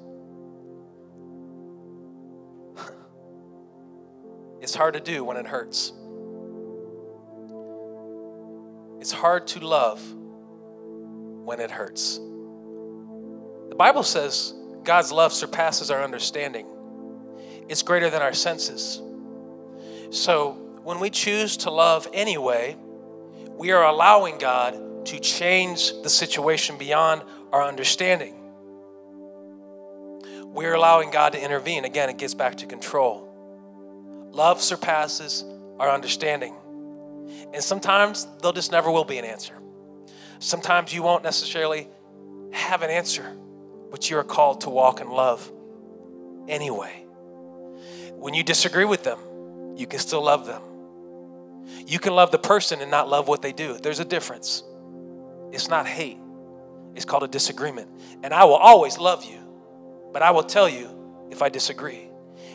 it's 4.62 4.74
hard 4.74 4.94
to 4.94 5.00
do 5.00 5.24
when 5.24 5.38
it 5.38 5.46
hurts. 5.46 5.92
It's 9.00 9.12
hard 9.12 9.48
to 9.48 9.60
love 9.60 10.02
when 11.46 11.60
it 11.60 11.70
hurts. 11.70 12.18
The 13.70 13.76
Bible 13.76 14.04
says 14.04 14.54
God's 14.84 15.12
love 15.12 15.34
surpasses 15.34 15.92
our 15.92 16.02
understanding, 16.02 16.66
it's 17.68 17.82
greater 17.82 18.10
than 18.10 18.22
our 18.22 18.34
senses. 18.34 19.02
So 20.12 20.52
when 20.84 21.00
we 21.00 21.10
choose 21.10 21.58
to 21.58 21.72
love 21.72 22.08
anyway, 22.14 22.78
we 23.58 23.72
are 23.72 23.84
allowing 23.84 24.38
God 24.38 24.76
to 25.06 25.20
change 25.20 25.92
the 26.02 26.10
situation 26.10 26.78
beyond 26.78 27.24
our 27.52 27.64
understanding. 27.64 28.36
We're 30.46 30.74
allowing 30.74 31.12
God 31.12 31.34
to 31.34 31.44
intervene. 31.44 31.84
Again, 31.84 32.10
it 32.10 32.18
gets 32.18 32.34
back 32.34 32.58
to 32.58 32.66
control. 32.68 33.30
Love 34.32 34.62
surpasses 34.62 35.44
our 35.80 35.90
understanding. 35.90 36.56
And 37.54 37.64
sometimes 37.64 38.28
there'll 38.40 38.54
just 38.54 38.72
never 38.72 38.92
will 38.92 39.04
be 39.04 39.18
an 39.18 39.26
answer. 39.26 39.56
Sometimes 40.40 40.94
you 40.94 41.04
won't 41.04 41.24
necessarily 41.24 41.88
have 42.52 42.82
an 42.82 42.90
answer, 42.90 43.36
but 43.90 44.10
you 44.10 44.18
are 44.18 44.24
called 44.24 44.62
to 44.62 44.70
walk 44.70 45.02
in 45.02 45.10
love 45.10 45.52
anyway. 46.48 47.06
When 48.16 48.34
you 48.34 48.44
disagree 48.44 48.86
with 48.86 49.04
them, 49.04 49.20
you 49.76 49.88
can 49.88 50.00
still 50.00 50.24
love 50.24 50.46
them. 50.46 50.62
You 51.88 52.00
can 52.00 52.14
love 52.14 52.32
the 52.32 52.40
person 52.40 52.82
and 52.82 52.92
not 52.92 53.10
love 53.10 53.28
what 53.28 53.42
they 53.42 53.54
do. 53.54 53.78
There's 53.78 54.00
a 54.00 54.06
difference. 54.06 54.64
It's 55.54 55.68
not 55.68 55.86
hate, 55.86 56.18
it's 56.96 57.06
called 57.06 57.24
a 57.24 57.28
disagreement. 57.28 57.88
And 58.24 58.34
I 58.34 58.44
will 58.46 58.56
always 58.56 58.98
love 58.98 59.24
you, 59.24 59.40
but 60.12 60.24
I 60.24 60.32
will 60.32 60.44
tell 60.44 60.68
you 60.68 61.28
if 61.30 61.44
I 61.44 61.50
disagree. 61.50 62.10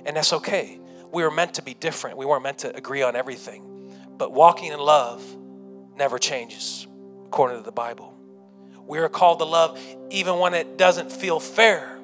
And 0.05 0.17
that's 0.17 0.33
okay. 0.33 0.81
We 1.13 1.23
were 1.23 1.31
meant 1.31 1.55
to 1.55 1.63
be 1.63 1.75
different, 1.75 2.17
we 2.17 2.27
weren't 2.27 2.43
meant 2.43 2.59
to 2.59 2.77
agree 2.77 3.03
on 3.03 3.15
everything. 3.15 3.65
But 4.19 4.33
walking 4.33 4.73
in 4.73 4.81
love 4.81 5.23
never 5.97 6.19
changes, 6.19 6.89
according 7.27 7.59
to 7.59 7.63
the 7.63 7.73
Bible. 7.73 8.15
We 8.85 8.99
are 8.99 9.09
called 9.09 9.39
to 9.39 9.45
love 9.45 9.81
even 10.11 10.41
when 10.41 10.55
it 10.55 10.77
doesn't 10.77 11.13
feel 11.13 11.39
fair. 11.39 11.99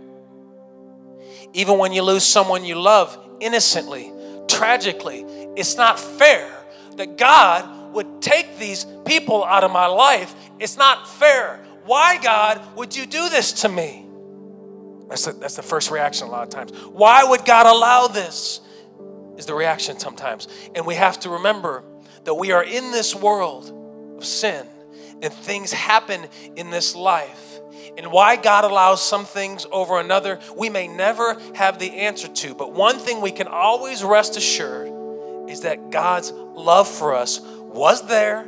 Even 1.54 1.78
when 1.78 1.92
you 1.92 2.02
lose 2.02 2.22
someone 2.22 2.64
you 2.64 2.76
love 2.76 3.18
innocently, 3.40 4.12
tragically, 4.46 5.24
it's 5.56 5.76
not 5.76 5.98
fair 5.98 6.48
that 6.96 7.18
God 7.18 7.73
would 7.94 8.20
take 8.20 8.58
these 8.58 8.86
people 9.04 9.44
out 9.44 9.64
of 9.64 9.70
my 9.70 9.86
life 9.86 10.34
it's 10.58 10.76
not 10.76 11.08
fair. 11.08 11.64
Why, 11.84 12.18
God, 12.18 12.60
would 12.76 12.96
you 12.96 13.06
do 13.06 13.28
this 13.28 13.52
to 13.62 13.68
me? 13.68 14.06
That's 15.08 15.26
the, 15.26 15.32
that's 15.32 15.56
the 15.56 15.62
first 15.62 15.90
reaction 15.90 16.28
a 16.28 16.30
lot 16.30 16.44
of 16.44 16.48
times. 16.48 16.72
Why 16.86 17.24
would 17.24 17.44
God 17.44 17.66
allow 17.66 18.06
this? 18.06 18.60
Is 19.36 19.46
the 19.46 19.54
reaction 19.54 19.98
sometimes. 19.98 20.46
And 20.76 20.86
we 20.86 20.94
have 20.94 21.18
to 21.20 21.30
remember 21.30 21.82
that 22.22 22.34
we 22.34 22.52
are 22.52 22.62
in 22.62 22.92
this 22.92 23.16
world 23.16 24.16
of 24.16 24.24
sin 24.24 24.64
and 25.22 25.32
things 25.32 25.72
happen 25.72 26.26
in 26.54 26.70
this 26.70 26.94
life. 26.94 27.58
And 27.98 28.12
why 28.12 28.36
God 28.36 28.64
allows 28.64 29.06
some 29.06 29.24
things 29.24 29.66
over 29.72 29.98
another, 29.98 30.38
we 30.56 30.70
may 30.70 30.86
never 30.86 31.36
have 31.56 31.80
the 31.80 31.90
answer 31.98 32.28
to. 32.28 32.54
But 32.54 32.72
one 32.72 32.98
thing 32.98 33.20
we 33.20 33.32
can 33.32 33.48
always 33.48 34.04
rest 34.04 34.36
assured 34.36 34.92
is 35.50 35.62
that 35.62 35.90
God's 35.90 36.30
love 36.30 36.88
for 36.88 37.14
us 37.14 37.40
was 37.74 38.06
there 38.06 38.46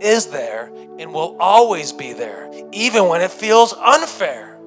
is 0.00 0.26
there 0.26 0.70
and 0.98 1.12
will 1.12 1.36
always 1.38 1.92
be 1.92 2.12
there, 2.12 2.50
even 2.72 3.08
when 3.08 3.20
it 3.20 3.30
feels 3.30 3.72
unfair. 3.72 4.58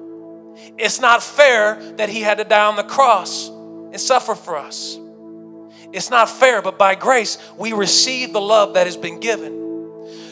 It's 0.78 1.00
not 1.00 1.22
fair 1.22 1.80
that 1.96 2.08
he 2.08 2.20
had 2.20 2.38
to 2.38 2.44
die 2.44 2.66
on 2.66 2.76
the 2.76 2.84
cross 2.84 3.48
and 3.48 4.00
suffer 4.00 4.34
for 4.34 4.56
us. 4.56 4.98
It's 5.92 6.10
not 6.10 6.28
fair, 6.30 6.62
but 6.62 6.78
by 6.78 6.94
grace, 6.94 7.38
we 7.58 7.72
receive 7.72 8.32
the 8.32 8.40
love 8.40 8.74
that 8.74 8.86
has 8.86 8.96
been 8.96 9.20
given. 9.20 9.60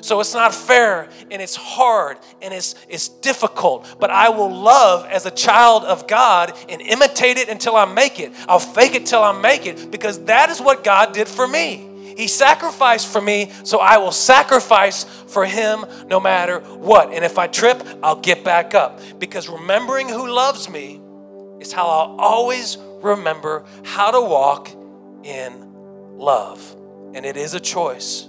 So 0.03 0.21
it's 0.21 0.33
not 0.33 0.55
fair 0.55 1.09
and 1.31 1.43
it's 1.43 1.57
hard 1.57 2.19
and 2.41 2.55
it's, 2.55 2.75
it's 2.89 3.09
difficult, 3.09 3.97
but 4.01 4.11
I 4.11 4.31
will 4.31 4.51
love 4.51 5.05
as 5.05 5.27
a 5.27 5.31
child 5.31 5.85
of 5.85 6.07
God 6.07 6.57
and 6.71 6.81
imitate 6.81 7.37
it 7.37 7.51
until 7.51 7.77
I 7.77 7.85
make 7.85 8.19
it. 8.19 8.33
I'll 8.49 8.59
fake 8.59 8.95
it 8.95 9.05
till 9.05 9.23
I 9.23 9.39
make 9.39 9.67
it 9.67 9.91
because 9.91 10.25
that 10.25 10.49
is 10.49 10.61
what 10.61 10.85
God 10.85 11.13
did 11.13 11.29
for 11.29 11.47
me. 11.47 11.90
He 12.17 12.29
sacrificed 12.29 13.09
for 13.09 13.21
me, 13.21 13.53
so 13.65 13.79
I 13.79 13.99
will 13.99 14.13
sacrifice 14.13 15.05
for 15.05 15.47
him 15.47 15.87
no 16.07 16.21
matter 16.21 16.61
what. 16.61 17.13
And 17.13 17.25
if 17.25 17.39
I 17.39 17.47
trip, 17.47 17.83
I'll 18.03 18.21
get 18.21 18.45
back 18.45 18.75
up. 18.75 19.01
Because 19.19 19.49
remembering 19.49 20.09
who 20.09 20.29
loves 20.29 20.69
me 20.69 21.01
is 21.61 21.73
how 21.73 21.87
I'll 21.89 22.17
always 22.21 22.79
remember 23.03 23.65
how 23.85 24.11
to 24.11 24.21
walk 24.21 24.71
in 25.25 25.73
love. 26.19 26.77
And 27.15 27.27
it 27.27 27.37
is 27.37 27.55
a 27.55 27.61
choice. 27.61 28.27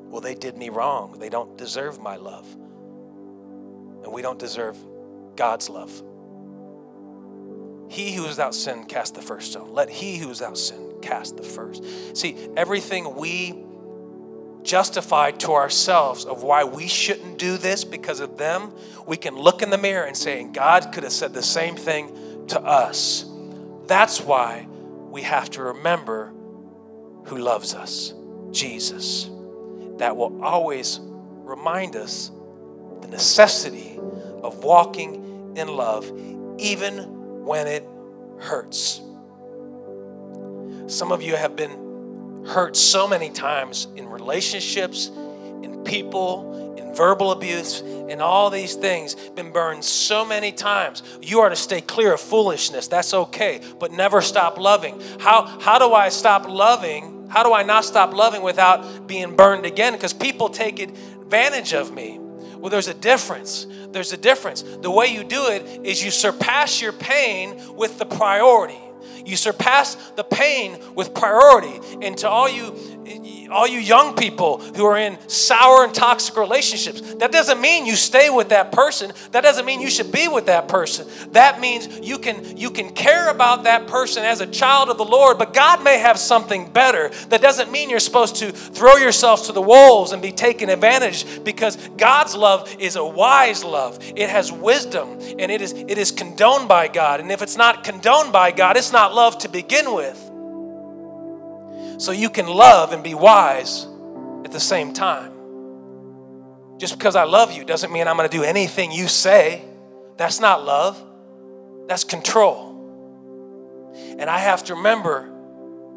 Well, 0.00 0.20
they 0.20 0.34
did 0.34 0.56
me 0.56 0.68
wrong. 0.68 1.18
They 1.18 1.28
don't 1.30 1.56
deserve 1.58 2.00
my 2.00 2.16
love. 2.16 2.46
And 4.04 4.12
we 4.12 4.22
don't 4.22 4.38
deserve 4.38 4.76
God's 5.36 5.70
love. 5.70 6.02
he 7.88 8.14
who 8.14 8.24
is 8.24 8.30
without 8.30 8.54
sin 8.54 8.84
cast 8.86 9.14
the 9.14 9.22
first 9.22 9.52
stone. 9.52 9.74
Let 9.74 9.90
he 9.90 10.16
who 10.18 10.30
is 10.30 10.40
without 10.40 10.58
sin 10.58 10.91
cast 11.02 11.36
the 11.36 11.42
first. 11.42 11.84
See, 12.16 12.36
everything 12.56 13.14
we 13.16 13.64
justified 14.62 15.40
to 15.40 15.52
ourselves 15.52 16.24
of 16.24 16.42
why 16.42 16.64
we 16.64 16.86
shouldn't 16.86 17.38
do 17.38 17.58
this 17.58 17.84
because 17.84 18.20
of 18.20 18.38
them, 18.38 18.72
we 19.06 19.16
can 19.16 19.36
look 19.36 19.62
in 19.62 19.70
the 19.70 19.78
mirror 19.78 20.04
and 20.04 20.16
say, 20.16 20.44
God 20.44 20.92
could 20.92 21.02
have 21.02 21.12
said 21.12 21.34
the 21.34 21.42
same 21.42 21.76
thing 21.76 22.46
to 22.48 22.60
us. 22.60 23.24
That's 23.86 24.20
why 24.20 24.66
we 25.10 25.22
have 25.22 25.50
to 25.50 25.62
remember 25.62 26.32
who 27.24 27.38
loves 27.38 27.74
us 27.74 28.14
Jesus. 28.50 29.28
That 29.98 30.16
will 30.16 30.42
always 30.44 31.00
remind 31.02 31.96
us 31.96 32.30
the 33.00 33.08
necessity 33.08 33.98
of 34.42 34.64
walking 34.64 35.54
in 35.56 35.68
love, 35.68 36.10
even 36.58 37.44
when 37.44 37.66
it 37.66 37.86
hurts. 38.38 39.00
Some 40.86 41.12
of 41.12 41.22
you 41.22 41.36
have 41.36 41.56
been 41.56 42.44
hurt 42.46 42.76
so 42.76 43.06
many 43.06 43.30
times 43.30 43.86
in 43.96 44.08
relationships, 44.08 45.08
in 45.08 45.82
people, 45.84 46.74
in 46.76 46.94
verbal 46.94 47.30
abuse, 47.30 47.80
in 47.80 48.20
all 48.20 48.50
these 48.50 48.74
things, 48.74 49.14
been 49.14 49.52
burned 49.52 49.84
so 49.84 50.24
many 50.24 50.52
times. 50.52 51.02
You 51.20 51.40
are 51.40 51.48
to 51.48 51.56
stay 51.56 51.80
clear 51.80 52.12
of 52.12 52.20
foolishness. 52.20 52.88
That's 52.88 53.14
okay, 53.14 53.60
but 53.78 53.92
never 53.92 54.20
stop 54.20 54.58
loving. 54.58 55.00
How, 55.20 55.46
how 55.60 55.78
do 55.78 55.92
I 55.94 56.08
stop 56.08 56.48
loving? 56.48 57.28
How 57.30 57.42
do 57.42 57.54
I 57.54 57.62
not 57.62 57.84
stop 57.84 58.12
loving 58.12 58.42
without 58.42 59.06
being 59.06 59.36
burned 59.36 59.64
again? 59.64 59.94
Because 59.94 60.12
people 60.12 60.48
take 60.50 60.80
advantage 60.80 61.72
of 61.72 61.92
me. 61.92 62.18
Well, 62.18 62.70
there's 62.70 62.88
a 62.88 62.94
difference. 62.94 63.66
There's 63.90 64.12
a 64.12 64.16
difference. 64.16 64.62
The 64.62 64.90
way 64.90 65.06
you 65.06 65.24
do 65.24 65.46
it 65.48 65.86
is 65.86 66.04
you 66.04 66.10
surpass 66.10 66.80
your 66.80 66.92
pain 66.92 67.74
with 67.74 67.98
the 67.98 68.06
priority. 68.06 68.81
You 69.24 69.36
surpass 69.36 69.94
the 70.16 70.24
pain 70.24 70.78
with 70.94 71.14
priority. 71.14 71.80
And 72.04 72.16
to 72.18 72.28
all 72.28 72.48
you 72.48 72.74
all 73.52 73.66
you 73.66 73.78
young 73.78 74.14
people 74.14 74.58
who 74.58 74.84
are 74.84 74.96
in 74.96 75.18
sour 75.28 75.84
and 75.84 75.94
toxic 75.94 76.36
relationships, 76.36 77.00
that 77.16 77.30
doesn't 77.32 77.60
mean 77.60 77.86
you 77.86 77.96
stay 77.96 78.30
with 78.30 78.48
that 78.48 78.72
person. 78.72 79.12
That 79.30 79.42
doesn't 79.42 79.64
mean 79.64 79.80
you 79.80 79.90
should 79.90 80.10
be 80.10 80.28
with 80.28 80.46
that 80.46 80.68
person. 80.68 81.06
That 81.32 81.60
means 81.60 82.00
you 82.00 82.18
can 82.18 82.56
you 82.56 82.70
can 82.70 82.90
care 82.90 83.28
about 83.28 83.64
that 83.64 83.86
person 83.86 84.24
as 84.24 84.40
a 84.40 84.46
child 84.46 84.88
of 84.88 84.98
the 84.98 85.04
Lord, 85.04 85.38
but 85.38 85.54
God 85.54 85.82
may 85.84 85.98
have 85.98 86.18
something 86.18 86.70
better. 86.70 87.10
That 87.28 87.42
doesn't 87.42 87.70
mean 87.70 87.90
you're 87.90 88.00
supposed 88.00 88.36
to 88.36 88.52
throw 88.52 88.96
yourselves 88.96 89.42
to 89.42 89.52
the 89.52 89.62
wolves 89.62 90.12
and 90.12 90.22
be 90.22 90.32
taken 90.32 90.68
advantage 90.68 91.44
because 91.44 91.76
God's 91.96 92.34
love 92.34 92.74
is 92.78 92.96
a 92.96 93.04
wise 93.04 93.64
love. 93.64 93.98
It 94.00 94.28
has 94.28 94.50
wisdom 94.50 95.18
and 95.38 95.50
it 95.50 95.60
is 95.60 95.72
it 95.72 95.98
is 95.98 96.10
condoned 96.10 96.68
by 96.68 96.88
God. 96.88 97.20
And 97.20 97.30
if 97.30 97.42
it's 97.42 97.56
not 97.56 97.84
condoned 97.84 98.32
by 98.32 98.50
God, 98.50 98.76
it's 98.76 98.92
not 98.92 99.14
love 99.14 99.38
to 99.38 99.48
begin 99.48 99.94
with 99.94 100.31
so 102.02 102.10
you 102.10 102.28
can 102.28 102.48
love 102.48 102.92
and 102.92 103.04
be 103.04 103.14
wise 103.14 103.86
at 104.44 104.50
the 104.50 104.58
same 104.58 104.92
time. 104.92 105.30
Just 106.76 106.98
because 106.98 107.14
I 107.14 107.22
love 107.22 107.52
you 107.52 107.64
doesn't 107.64 107.92
mean 107.92 108.08
I'm 108.08 108.16
going 108.16 108.28
to 108.28 108.36
do 108.36 108.42
anything 108.42 108.90
you 108.90 109.06
say. 109.06 109.64
That's 110.16 110.40
not 110.40 110.64
love, 110.64 111.00
that's 111.86 112.02
control. 112.02 112.70
And 114.18 114.28
I 114.28 114.38
have 114.38 114.64
to 114.64 114.74
remember 114.74 115.30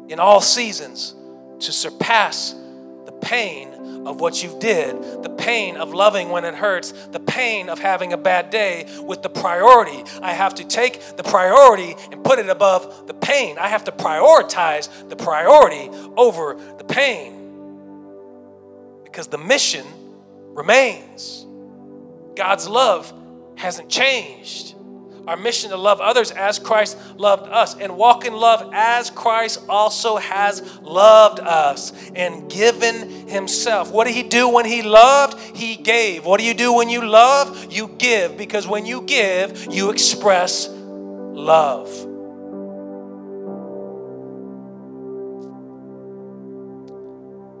in 0.08 0.20
all 0.20 0.40
seasons 0.40 1.16
to 1.58 1.72
surpass 1.72 2.54
pain 3.26 4.06
of 4.06 4.20
what 4.20 4.40
you 4.40 4.56
did, 4.60 5.22
the 5.24 5.28
pain 5.28 5.76
of 5.76 5.92
loving 5.92 6.28
when 6.28 6.44
it 6.44 6.54
hurts, 6.54 6.92
the 7.08 7.18
pain 7.18 7.68
of 7.68 7.80
having 7.80 8.12
a 8.12 8.16
bad 8.16 8.50
day 8.50 8.86
with 9.02 9.20
the 9.22 9.28
priority. 9.28 10.04
I 10.22 10.32
have 10.32 10.54
to 10.54 10.64
take 10.64 11.16
the 11.16 11.24
priority 11.24 11.96
and 12.12 12.22
put 12.22 12.38
it 12.38 12.48
above 12.48 13.08
the 13.08 13.14
pain. 13.14 13.58
I 13.58 13.66
have 13.68 13.82
to 13.84 13.92
prioritize 13.92 15.08
the 15.08 15.16
priority 15.16 15.90
over 16.16 16.54
the 16.78 16.84
pain 16.84 17.32
because 19.02 19.26
the 19.26 19.38
mission 19.38 19.84
remains. 20.54 21.44
God's 22.36 22.68
love 22.68 23.12
hasn't 23.56 23.88
changed. 23.88 24.76
Our 25.26 25.36
mission 25.36 25.70
to 25.70 25.76
love 25.76 26.00
others 26.00 26.30
as 26.30 26.60
Christ 26.60 26.96
loved 27.18 27.50
us 27.50 27.74
and 27.76 27.96
walk 27.96 28.24
in 28.24 28.32
love 28.32 28.70
as 28.72 29.10
Christ 29.10 29.60
also 29.68 30.16
has 30.18 30.78
loved 30.82 31.40
us 31.40 31.92
and 32.14 32.48
given 32.48 33.26
himself. 33.28 33.90
What 33.90 34.06
did 34.06 34.14
he 34.14 34.22
do 34.22 34.48
when 34.48 34.66
he 34.66 34.82
loved? 34.82 35.40
He 35.56 35.74
gave. 35.76 36.24
What 36.24 36.38
do 36.38 36.46
you 36.46 36.54
do 36.54 36.72
when 36.72 36.88
you 36.88 37.04
love? 37.04 37.72
You 37.72 37.88
give 37.98 38.36
because 38.36 38.68
when 38.68 38.86
you 38.86 39.02
give, 39.02 39.66
you 39.72 39.90
express 39.90 40.68
love. 40.68 41.88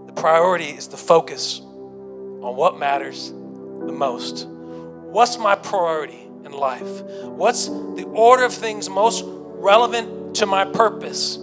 The 0.06 0.12
priority 0.12 0.70
is 0.70 0.86
the 0.86 0.96
focus 0.96 1.60
on 1.60 2.54
what 2.54 2.78
matters 2.78 3.30
the 3.30 3.92
most. 3.92 4.46
What's 4.46 5.36
my 5.36 5.56
priority? 5.56 6.25
In 6.46 6.52
life? 6.52 7.02
What's 7.22 7.66
the 7.66 8.08
order 8.14 8.44
of 8.44 8.54
things 8.54 8.88
most 8.88 9.24
relevant 9.26 10.36
to 10.36 10.46
my 10.46 10.64
purpose? 10.64 11.36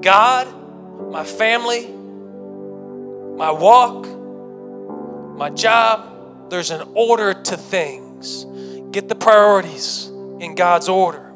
God, 0.00 0.48
my 1.12 1.24
family, 1.24 1.86
my 3.36 3.50
walk, 3.50 4.06
my 5.36 5.50
job. 5.50 6.50
There's 6.50 6.70
an 6.70 6.88
order 6.94 7.34
to 7.34 7.56
things. 7.56 8.44
Get 8.90 9.08
the 9.08 9.14
priorities 9.14 10.06
in 10.40 10.54
God's 10.54 10.88
order. 10.88 11.32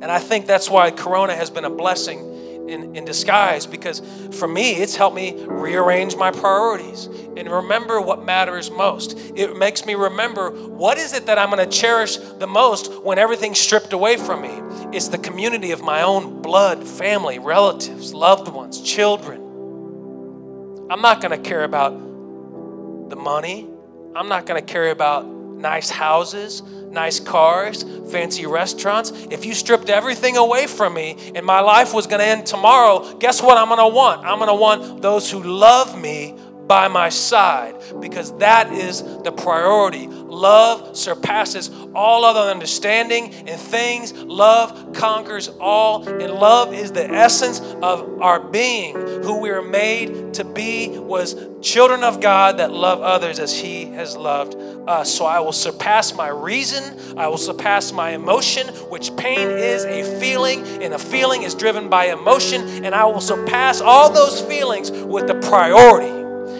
And 0.00 0.06
I 0.06 0.18
think 0.18 0.46
that's 0.46 0.68
why 0.68 0.90
Corona 0.90 1.34
has 1.34 1.50
been 1.50 1.64
a 1.64 1.70
blessing 1.70 2.35
in, 2.68 2.96
in 2.96 3.04
disguise 3.04 3.66
because 3.66 4.00
for 4.38 4.48
me, 4.48 4.72
it's 4.76 4.96
helped 4.96 5.16
me 5.16 5.44
rearrange 5.46 6.16
my 6.16 6.30
priorities 6.30 7.06
and 7.36 7.50
remember 7.50 8.00
what 8.00 8.24
matters 8.24 8.70
most. 8.70 9.18
It 9.34 9.56
makes 9.56 9.84
me 9.86 9.94
remember 9.94 10.50
what 10.50 10.98
is 10.98 11.12
it 11.12 11.26
that 11.26 11.38
I'm 11.38 11.50
going 11.50 11.68
to 11.68 11.76
cherish 11.76 12.16
the 12.16 12.46
most 12.46 13.02
when 13.02 13.18
everything's 13.18 13.58
stripped 13.58 13.92
away 13.92 14.16
from 14.16 14.42
me. 14.42 14.96
It's 14.96 15.08
the 15.08 15.18
community 15.18 15.72
of 15.72 15.82
my 15.82 16.02
own 16.02 16.42
blood, 16.42 16.86
family, 16.86 17.38
relatives, 17.38 18.14
loved 18.14 18.48
ones, 18.48 18.80
children. 18.80 19.42
I'm 20.88 21.02
not 21.02 21.20
going 21.20 21.32
to 21.32 21.48
care 21.48 21.64
about 21.64 21.90
the 23.10 23.16
money. 23.16 23.68
I'm 24.14 24.28
not 24.28 24.46
going 24.46 24.64
to 24.64 24.72
care 24.72 24.90
about 24.90 25.26
nice 25.26 25.90
houses 25.90 26.62
nice 26.96 27.20
cars, 27.20 27.84
fancy 28.10 28.46
restaurants. 28.46 29.12
If 29.30 29.44
you 29.44 29.54
stripped 29.54 29.88
everything 29.88 30.36
away 30.36 30.66
from 30.66 30.94
me 30.94 31.32
and 31.36 31.46
my 31.46 31.60
life 31.60 31.94
was 31.94 32.08
going 32.08 32.18
to 32.18 32.26
end 32.26 32.46
tomorrow, 32.46 33.16
guess 33.18 33.40
what 33.40 33.56
I'm 33.56 33.68
going 33.68 33.78
to 33.78 33.94
want? 33.94 34.26
I'm 34.26 34.38
going 34.38 34.48
to 34.48 34.54
want 34.54 35.02
those 35.02 35.30
who 35.30 35.40
love 35.40 35.96
me 35.96 36.34
by 36.66 36.88
my 36.88 37.08
side 37.08 37.76
because 38.00 38.36
that 38.38 38.72
is 38.72 39.02
the 39.22 39.32
priority. 39.32 40.06
Love 40.06 40.96
surpasses 40.96 41.70
all 41.94 42.24
other 42.24 42.50
understanding 42.50 43.32
and 43.32 43.60
things. 43.60 44.12
Love 44.12 44.92
conquers 44.92 45.48
all, 45.60 46.06
and 46.08 46.32
love 46.32 46.74
is 46.74 46.92
the 46.92 47.08
essence 47.08 47.60
of 47.60 48.20
our 48.20 48.40
being. 48.40 48.94
Who 49.22 49.40
we 49.40 49.50
are 49.50 49.62
made 49.62 50.34
to 50.34 50.44
be 50.44 50.98
was 50.98 51.36
children 51.62 52.04
of 52.04 52.20
God 52.20 52.58
that 52.58 52.72
love 52.72 53.00
others 53.00 53.38
as 53.38 53.58
He 53.58 53.86
has 53.86 54.16
loved 54.16 54.56
us. 54.88 55.14
So 55.14 55.24
I 55.24 55.40
will 55.40 55.52
surpass 55.52 56.14
my 56.14 56.28
reason, 56.28 57.18
I 57.18 57.28
will 57.28 57.38
surpass 57.38 57.92
my 57.92 58.10
emotion, 58.10 58.68
which 58.90 59.16
pain 59.16 59.48
is 59.48 59.84
a 59.84 60.18
feeling, 60.20 60.66
and 60.82 60.92
a 60.92 60.98
feeling 60.98 61.42
is 61.42 61.54
driven 61.54 61.88
by 61.88 62.06
emotion, 62.06 62.84
and 62.84 62.94
I 62.94 63.04
will 63.06 63.20
surpass 63.20 63.80
all 63.80 64.10
those 64.10 64.40
feelings 64.42 64.90
with 64.90 65.28
the 65.28 65.34
priority 65.34 66.15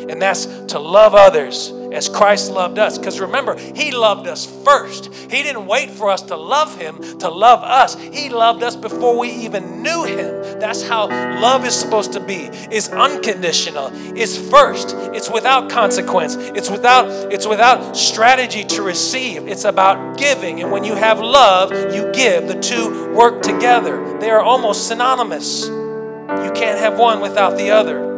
and 0.08 0.20
that's 0.20 0.46
to 0.46 0.78
love 0.78 1.14
others 1.14 1.72
as 1.92 2.08
Christ 2.08 2.50
loved 2.50 2.78
us. 2.78 2.98
Because 2.98 3.20
remember, 3.20 3.56
He 3.56 3.90
loved 3.90 4.26
us 4.26 4.46
first. 4.64 5.12
He 5.14 5.42
didn't 5.42 5.66
wait 5.66 5.90
for 5.90 6.10
us 6.10 6.22
to 6.22 6.36
love 6.36 6.78
Him 6.78 7.18
to 7.18 7.28
love 7.28 7.62
us. 7.62 7.98
He 7.98 8.28
loved 8.28 8.62
us 8.62 8.76
before 8.76 9.18
we 9.18 9.30
even 9.30 9.82
knew 9.82 10.04
Him. 10.04 10.60
That's 10.60 10.86
how 10.86 11.08
love 11.40 11.64
is 11.64 11.74
supposed 11.74 12.12
to 12.12 12.20
be. 12.20 12.48
It's 12.70 12.88
unconditional. 12.88 13.90
It's 14.16 14.36
first. 14.36 14.94
It's 15.14 15.30
without 15.30 15.70
consequence. 15.70 16.36
It's 16.36 16.70
without 16.70 17.32
it's 17.32 17.46
without 17.46 17.96
strategy 17.96 18.64
to 18.64 18.82
receive. 18.82 19.46
It's 19.48 19.64
about 19.64 20.18
giving. 20.18 20.60
And 20.62 20.70
when 20.70 20.84
you 20.84 20.94
have 20.94 21.20
love, 21.20 21.72
you 21.94 22.10
give. 22.12 22.46
The 22.46 22.60
two 22.60 23.12
work 23.14 23.42
together. 23.42 24.18
They 24.18 24.30
are 24.30 24.40
almost 24.40 24.88
synonymous. 24.88 25.66
You 25.66 26.52
can't 26.54 26.78
have 26.78 26.98
one 26.98 27.20
without 27.20 27.56
the 27.56 27.70
other. 27.70 28.15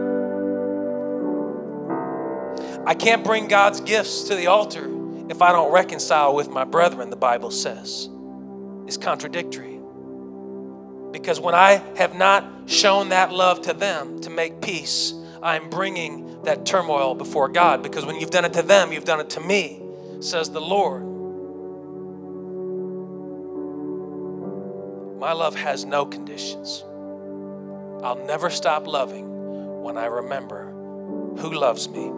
I 2.86 2.94
can't 2.94 3.24
bring 3.24 3.48
God's 3.48 3.80
gifts 3.80 4.24
to 4.24 4.34
the 4.34 4.46
altar 4.46 4.88
if 5.28 5.42
I 5.42 5.52
don't 5.52 5.72
reconcile 5.72 6.34
with 6.34 6.48
my 6.48 6.64
brethren, 6.64 7.10
the 7.10 7.16
Bible 7.16 7.50
says. 7.50 8.08
It's 8.86 8.96
contradictory. 8.96 9.78
Because 11.12 11.40
when 11.40 11.54
I 11.54 11.82
have 11.96 12.14
not 12.14 12.44
shown 12.66 13.10
that 13.10 13.32
love 13.32 13.62
to 13.62 13.72
them 13.74 14.20
to 14.20 14.30
make 14.30 14.60
peace, 14.60 15.14
I'm 15.42 15.70
bringing 15.70 16.42
that 16.42 16.66
turmoil 16.66 17.14
before 17.14 17.48
God. 17.48 17.82
Because 17.82 18.06
when 18.06 18.16
you've 18.16 18.30
done 18.30 18.44
it 18.44 18.54
to 18.54 18.62
them, 18.62 18.92
you've 18.92 19.04
done 19.04 19.20
it 19.20 19.30
to 19.30 19.40
me, 19.40 19.82
says 20.20 20.50
the 20.50 20.60
Lord. 20.60 21.02
My 25.18 25.32
love 25.32 25.56
has 25.56 25.84
no 25.84 26.06
conditions. 26.06 26.84
I'll 28.02 28.24
never 28.26 28.50
stop 28.50 28.86
loving 28.86 29.82
when 29.82 29.96
I 29.96 30.06
remember 30.06 30.70
who 31.38 31.52
loves 31.52 31.88
me. 31.88 32.12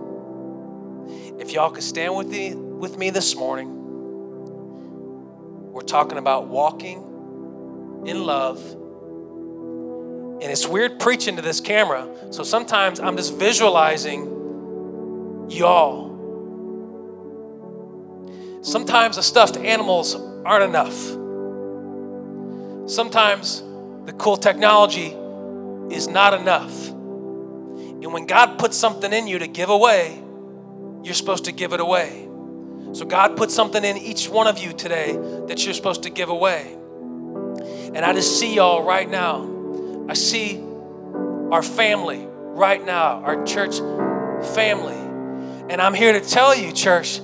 If 1.38 1.52
y'all 1.52 1.70
could 1.70 1.82
stand 1.82 2.16
with 2.16 2.28
me, 2.28 2.54
with 2.54 2.98
me 2.98 3.10
this 3.10 3.34
morning, 3.36 3.68
we're 5.72 5.82
talking 5.82 6.18
about 6.18 6.48
walking 6.48 6.98
in 8.06 8.24
love. 8.24 8.58
And 10.42 10.50
it's 10.50 10.66
weird 10.66 10.98
preaching 10.98 11.36
to 11.36 11.42
this 11.42 11.60
camera, 11.60 12.08
so 12.30 12.42
sometimes 12.42 12.98
I'm 12.98 13.16
just 13.16 13.34
visualizing 13.34 14.26
y'all. 15.50 16.08
Sometimes 18.62 19.16
the 19.16 19.22
stuffed 19.22 19.56
animals 19.56 20.14
aren't 20.44 20.64
enough. 20.64 20.96
Sometimes 22.90 23.62
the 24.06 24.12
cool 24.18 24.36
technology 24.36 25.14
is 25.94 26.08
not 26.08 26.34
enough. 26.34 26.88
And 26.88 28.12
when 28.12 28.26
God 28.26 28.58
puts 28.58 28.76
something 28.76 29.12
in 29.12 29.26
you 29.26 29.38
to 29.38 29.46
give 29.46 29.68
away, 29.68 30.22
you're 31.02 31.14
supposed 31.14 31.44
to 31.46 31.52
give 31.52 31.72
it 31.72 31.80
away. 31.80 32.28
So 32.92 33.04
God 33.04 33.36
put 33.36 33.50
something 33.50 33.84
in 33.84 33.96
each 33.96 34.28
one 34.28 34.46
of 34.46 34.58
you 34.58 34.72
today 34.72 35.12
that 35.46 35.64
you're 35.64 35.74
supposed 35.74 36.02
to 36.02 36.10
give 36.10 36.28
away. 36.28 36.76
And 37.94 37.98
I 37.98 38.12
just 38.12 38.38
see 38.38 38.54
y'all 38.56 38.82
right 38.82 39.08
now. 39.08 40.06
I 40.08 40.14
see 40.14 40.60
our 41.50 41.62
family 41.62 42.26
right 42.26 42.84
now, 42.84 43.22
our 43.22 43.44
church 43.44 43.78
family. 44.54 44.94
And 45.72 45.80
I'm 45.80 45.94
here 45.94 46.12
to 46.12 46.20
tell 46.20 46.54
you, 46.54 46.72
church, 46.72 47.20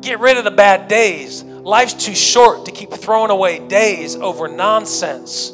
get 0.00 0.20
rid 0.20 0.36
of 0.36 0.44
the 0.44 0.50
bad 0.50 0.88
days. 0.88 1.42
Life's 1.42 1.94
too 1.94 2.14
short 2.14 2.66
to 2.66 2.72
keep 2.72 2.92
throwing 2.92 3.30
away 3.30 3.66
days 3.66 4.16
over 4.16 4.48
nonsense. 4.48 5.52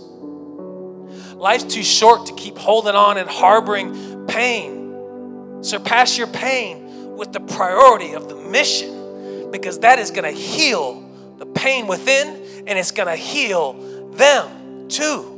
Life's 1.34 1.64
too 1.64 1.82
short 1.82 2.26
to 2.26 2.34
keep 2.34 2.58
holding 2.58 2.94
on 2.94 3.16
and 3.16 3.28
harboring 3.28 4.26
pain. 4.26 5.62
Surpass 5.62 6.18
your 6.18 6.26
pain 6.26 6.87
with 7.18 7.32
the 7.32 7.40
priority 7.40 8.12
of 8.14 8.28
the 8.28 8.36
mission 8.36 9.50
because 9.50 9.80
that 9.80 9.98
is 9.98 10.10
going 10.12 10.24
to 10.24 10.40
heal 10.40 11.04
the 11.36 11.46
pain 11.46 11.86
within 11.86 12.28
and 12.66 12.78
it's 12.78 12.92
going 12.92 13.08
to 13.08 13.16
heal 13.16 13.72
them 14.12 14.88
too. 14.88 15.34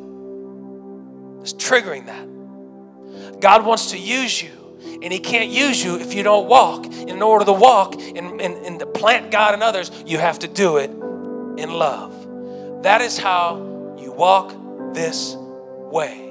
It's 1.41 1.55
triggering 1.55 2.07
that. 2.07 3.41
God 3.41 3.65
wants 3.65 3.93
to 3.93 3.99
use 3.99 4.43
you 4.43 4.51
and 5.03 5.13
he 5.13 5.19
can't 5.19 5.51
use 5.51 5.83
you 5.83 5.99
if 5.99 6.13
you 6.13 6.23
don't 6.23 6.47
walk. 6.49 6.85
In 6.87 7.23
order 7.23 7.47
to 7.47 7.53
walk 7.53 7.95
and, 7.95 8.41
and, 8.41 8.55
and 8.67 8.79
to 8.79 8.87
plant 8.87 9.31
God 9.31 9.55
and 9.55 9.63
others, 9.63 9.91
you 10.07 10.19
have 10.19 10.39
to 10.41 10.49
do 10.49 10.77
it 10.77 10.91
in 10.91 11.71
love. 11.71 12.83
That 12.83 13.01
is 13.01 13.17
how 13.17 13.97
you 13.99 14.13
walk 14.13 14.55
this 14.95 15.35
way, 15.35 16.31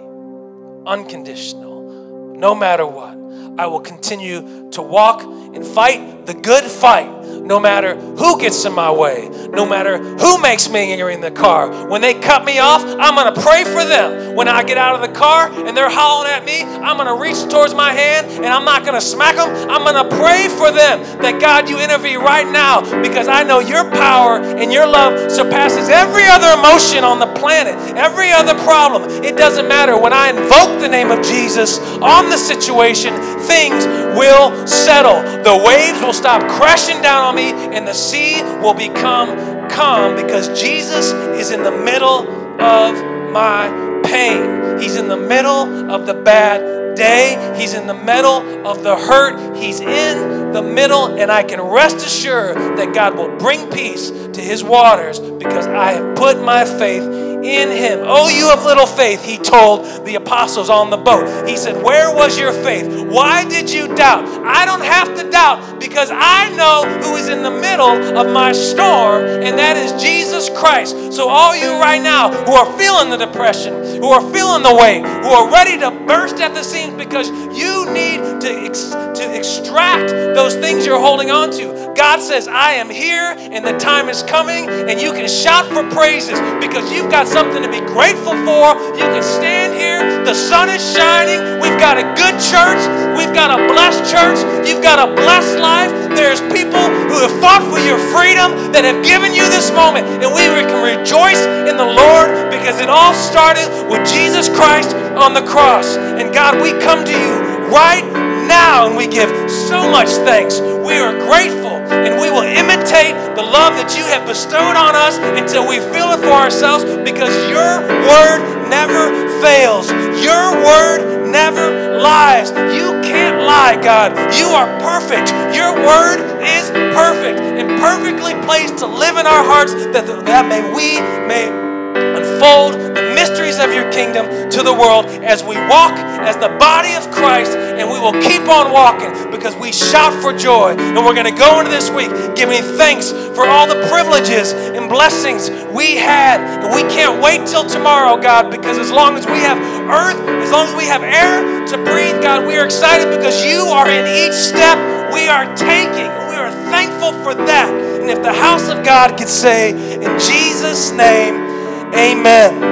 unconditional, 0.85 2.35
no 2.35 2.53
matter 2.53 2.85
what. 2.85 3.18
I 3.59 3.65
will 3.65 3.81
continue 3.81 4.71
to 4.71 4.81
walk 4.81 5.21
and 5.21 5.67
fight 5.67 6.25
the 6.25 6.33
good 6.33 6.63
fight 6.63 7.18
no 7.49 7.59
matter 7.59 7.95
who 7.95 8.39
gets 8.39 8.63
in 8.63 8.73
my 8.73 8.91
way, 8.91 9.27
no 9.49 9.65
matter 9.65 9.97
who 9.97 10.39
makes 10.39 10.69
me 10.69 10.91
angry 10.91 11.15
in 11.15 11.19
the 11.19 11.31
car. 11.31 11.87
When 11.87 11.99
they 11.99 12.13
cut 12.13 12.45
me 12.45 12.59
off, 12.59 12.83
I'm 12.85 13.15
going 13.15 13.33
to 13.33 13.41
pray 13.41 13.63
for 13.63 13.83
them. 13.83 14.35
When 14.35 14.47
I 14.47 14.61
get 14.61 14.77
out 14.77 14.93
of 14.93 15.01
the 15.01 15.17
car 15.17 15.51
and 15.51 15.75
they're 15.75 15.89
hollering 15.89 16.31
at 16.31 16.45
me, 16.45 16.61
I'm 16.61 16.95
going 16.95 17.09
to 17.09 17.19
reach 17.19 17.51
towards 17.51 17.73
my 17.73 17.91
hand 17.91 18.27
and 18.27 18.45
I'm 18.45 18.65
not 18.65 18.83
going 18.83 18.93
to 18.93 19.01
smack 19.01 19.35
them. 19.35 19.49
I'm 19.67 19.81
going 19.81 19.97
to 19.97 20.15
pray 20.15 20.47
for 20.47 20.69
them 20.71 21.01
that 21.21 21.41
God, 21.41 21.67
you 21.67 21.79
intervene 21.79 22.19
right 22.19 22.47
now 22.47 22.81
because 23.01 23.27
I 23.27 23.41
know 23.41 23.59
your 23.59 23.89
power 23.89 24.37
and 24.37 24.71
your 24.71 24.85
love 24.85 25.31
surpasses 25.31 25.89
every 25.89 26.27
other 26.27 26.53
emotion 26.53 27.03
on 27.03 27.17
the 27.17 27.33
planet, 27.33 27.73
every 27.97 28.31
other 28.31 28.53
problem. 28.61 29.09
It 29.23 29.35
doesn't 29.35 29.67
matter. 29.67 29.99
When 29.99 30.13
I 30.13 30.29
invoke 30.29 30.79
the 30.79 30.87
name 30.87 31.09
of 31.09 31.25
Jesus 31.25 31.79
on 31.97 32.29
the 32.29 32.37
situation, 32.37 33.15
things 33.41 33.87
will 34.13 34.67
settle. 34.67 35.17
The 35.41 35.63
waves 35.65 35.99
will 36.01 36.13
stop 36.13 36.41
crashing 36.51 37.01
down 37.01 37.23
on 37.23 37.35
me 37.35 37.38
and 37.47 37.87
the 37.87 37.93
sea 37.93 38.41
will 38.61 38.73
become 38.73 39.69
calm 39.69 40.15
because 40.15 40.47
Jesus 40.59 41.11
is 41.39 41.51
in 41.51 41.63
the 41.63 41.71
middle 41.71 42.27
of 42.61 42.93
my 43.31 44.01
pain. 44.03 44.79
He's 44.79 44.95
in 44.95 45.07
the 45.07 45.17
middle 45.17 45.91
of 45.91 46.05
the 46.05 46.13
bad 46.13 46.95
day. 46.95 47.55
He's 47.57 47.73
in 47.73 47.87
the 47.87 47.93
middle 47.93 48.67
of 48.67 48.83
the 48.83 48.95
hurt. 48.95 49.55
He's 49.55 49.79
in 49.79 50.51
the 50.51 50.61
middle, 50.61 51.17
and 51.17 51.31
I 51.31 51.43
can 51.43 51.61
rest 51.61 51.97
assured 51.97 52.55
that 52.77 52.93
God 52.93 53.15
will 53.15 53.35
bring 53.37 53.69
peace 53.71 54.09
to 54.09 54.41
his 54.41 54.63
waters 54.63 55.19
because 55.19 55.67
I 55.67 55.93
have 55.93 56.15
put 56.15 56.41
my 56.41 56.65
faith 56.65 57.03
in 57.43 57.69
him. 57.69 57.99
Oh, 58.03 58.27
you 58.27 58.51
of 58.51 58.65
little 58.65 58.85
faith, 58.85 59.23
he 59.23 59.37
told 59.37 60.05
the 60.05 60.15
apostles 60.15 60.69
on 60.69 60.89
the 60.89 60.97
boat. 60.97 61.47
He 61.47 61.57
said, 61.57 61.81
Where 61.83 62.13
was 62.13 62.37
your 62.37 62.51
faith? 62.51 63.05
Why 63.07 63.47
did 63.47 63.69
you 63.71 63.93
doubt? 63.95 64.25
I 64.45 64.65
don't 64.65 64.83
have 64.83 65.15
to 65.17 65.29
doubt 65.29 65.79
because 65.79 66.09
I 66.11 66.49
know 66.55 66.85
who 67.01 67.15
is 67.15 67.29
in 67.29 67.43
the 67.43 67.51
middle 67.51 68.17
of 68.17 68.31
my 68.31 68.51
storm, 68.51 69.23
and 69.23 69.57
that 69.57 69.77
is 69.77 70.01
Jesus 70.01 70.49
Christ. 70.49 71.13
So, 71.13 71.29
all 71.29 71.55
you 71.55 71.71
right 71.79 72.01
now 72.01 72.31
who 72.45 72.53
are 72.53 72.77
feeling 72.77 73.09
the 73.09 73.17
depression, 73.17 73.73
who 74.01 74.09
are 74.09 74.21
feeling 74.33 74.63
the 74.63 74.75
weight, 74.75 75.01
who 75.01 75.29
are 75.29 75.51
ready 75.51 75.77
to 75.79 75.91
burst 76.05 76.37
at 76.37 76.53
the 76.53 76.63
seams 76.63 76.95
because 76.95 77.29
you 77.29 77.91
need 77.91 78.41
to, 78.41 78.49
ex- 78.65 78.91
to 79.19 79.35
extract 79.35 80.09
those 80.09 80.55
things 80.55 80.85
you're 80.85 80.99
holding 80.99 81.31
on 81.31 81.51
to. 81.51 81.88
God 81.99 82.23
says, 82.23 82.47
I 82.47 82.79
am 82.79 82.89
here 82.89 83.35
and 83.35 83.59
the 83.59 83.75
time 83.75 84.07
is 84.07 84.23
coming, 84.23 84.71
and 84.87 85.01
you 85.01 85.11
can 85.11 85.27
shout 85.27 85.67
for 85.67 85.83
praises 85.91 86.39
because 86.63 86.87
you've 86.95 87.11
got 87.11 87.27
something 87.27 87.59
to 87.59 87.67
be 87.67 87.83
grateful 87.91 88.39
for. 88.47 88.71
You 88.95 89.03
can 89.03 89.19
stand 89.19 89.75
here, 89.75 90.23
the 90.23 90.33
sun 90.33 90.71
is 90.71 90.79
shining. 90.79 91.59
We've 91.59 91.75
got 91.75 91.99
a 91.99 92.07
good 92.15 92.39
church, 92.39 92.79
we've 93.19 93.35
got 93.35 93.51
a 93.51 93.67
blessed 93.67 94.07
church, 94.07 94.39
you've 94.63 94.79
got 94.79 94.95
a 94.95 95.11
blessed 95.11 95.59
life. 95.59 95.91
There's 96.15 96.39
people 96.55 96.79
who 97.11 97.19
have 97.19 97.35
fought 97.43 97.67
for 97.67 97.83
your 97.83 97.99
freedom 98.15 98.71
that 98.71 98.87
have 98.87 99.03
given 99.03 99.35
you 99.35 99.43
this 99.51 99.67
moment, 99.75 100.07
and 100.23 100.31
we 100.31 100.47
can 100.71 100.79
rejoice 100.79 101.43
in 101.67 101.75
the 101.75 101.83
Lord 101.83 102.47
because 102.47 102.79
it 102.79 102.87
all 102.87 103.11
started 103.11 103.67
with 103.91 104.07
Jesus 104.07 104.47
Christ 104.47 104.95
on 105.19 105.35
the 105.35 105.43
cross. 105.43 105.99
And 105.99 106.31
God, 106.31 106.63
we 106.63 106.71
come 106.79 107.03
to 107.03 107.11
you 107.11 107.35
right 107.67 108.07
now 108.47 108.87
and 108.87 108.95
we 108.95 109.05
give 109.05 109.29
so 109.51 109.83
much 109.91 110.07
thanks. 110.23 110.59
We 110.59 110.95
are 110.95 111.11
grateful 111.27 111.68
and 111.89 112.21
we 112.21 112.29
will 112.29 112.45
imitate 112.45 113.17
the 113.35 113.41
love 113.41 113.73
that 113.75 113.97
you 113.97 114.05
have 114.05 114.25
bestowed 114.25 114.77
on 114.77 114.95
us 114.95 115.17
until 115.37 115.67
we 115.67 115.81
feel 115.91 116.13
it 116.13 116.21
for 116.21 116.33
ourselves 116.33 116.85
because 117.03 117.33
your 117.49 117.81
word 118.05 118.69
never 118.69 119.09
fails. 119.41 119.89
Your 120.21 120.53
word 120.61 121.27
never 121.29 121.97
lies. 121.97 122.49
You 122.51 123.01
can't 123.01 123.43
lie, 123.43 123.79
God. 123.81 124.15
You 124.37 124.47
are 124.53 124.67
perfect. 124.79 125.31
Your 125.55 125.73
word 125.73 126.21
is 126.41 126.69
perfect 126.95 127.39
and 127.39 127.79
perfectly 127.79 128.33
placed 128.45 128.77
to 128.79 128.87
live 128.87 129.17
in 129.17 129.25
our 129.25 129.43
hearts 129.43 129.73
that, 129.73 130.05
that 130.25 130.45
may 130.47 130.61
we 130.73 131.01
may 131.27 131.68
unfold 131.95 132.73
the 132.95 133.13
mysteries 133.15 133.59
of 133.59 133.73
your 133.73 133.91
kingdom 133.91 134.49
to 134.49 134.63
the 134.63 134.73
world 134.73 135.05
as 135.23 135.43
we 135.43 135.55
walk 135.67 135.93
as 136.25 136.35
the 136.37 136.49
body 136.59 136.93
of 136.95 137.09
Christ 137.11 137.57
and 137.57 137.89
we 137.89 137.99
will 137.99 138.15
keep 138.21 138.47
on 138.47 138.71
walking 138.71 139.31
because 139.31 139.55
we 139.55 139.71
shout 139.71 140.13
for 140.21 140.33
joy. 140.33 140.75
And 140.77 140.97
we're 141.05 141.13
going 141.13 141.29
to 141.29 141.37
go 141.37 141.59
into 141.59 141.71
this 141.71 141.89
week 141.89 142.09
giving 142.35 142.61
thanks 142.77 143.11
for 143.11 143.45
all 143.45 143.67
the 143.67 143.79
privileges 143.87 144.53
and 144.53 144.89
blessings 144.89 145.49
we 145.73 145.95
had. 145.95 146.41
And 146.63 146.73
we 146.75 146.83
can't 146.93 147.21
wait 147.21 147.47
till 147.47 147.65
tomorrow, 147.65 148.21
God, 148.21 148.51
because 148.51 148.77
as 148.77 148.91
long 148.91 149.15
as 149.15 149.25
we 149.25 149.39
have 149.39 149.57
earth, 149.89 150.19
as 150.43 150.51
long 150.51 150.67
as 150.67 150.75
we 150.75 150.85
have 150.85 151.03
air 151.03 151.65
to 151.67 151.77
breathe, 151.77 152.21
God, 152.21 152.47
we 152.47 152.57
are 152.57 152.65
excited 152.65 153.09
because 153.15 153.45
you 153.45 153.61
are 153.71 153.89
in 153.89 154.05
each 154.07 154.37
step 154.37 154.77
we 155.13 155.27
are 155.27 155.45
taking. 155.55 156.09
We 156.29 156.35
are 156.35 156.51
thankful 156.69 157.11
for 157.23 157.33
that. 157.33 157.69
And 158.01 158.09
if 158.09 158.21
the 158.21 158.33
house 158.33 158.69
of 158.69 158.83
God 158.83 159.17
could 159.17 159.27
say, 159.27 159.71
in 159.71 160.19
Jesus' 160.19 160.91
name, 160.91 161.48
Amen. 161.93 162.69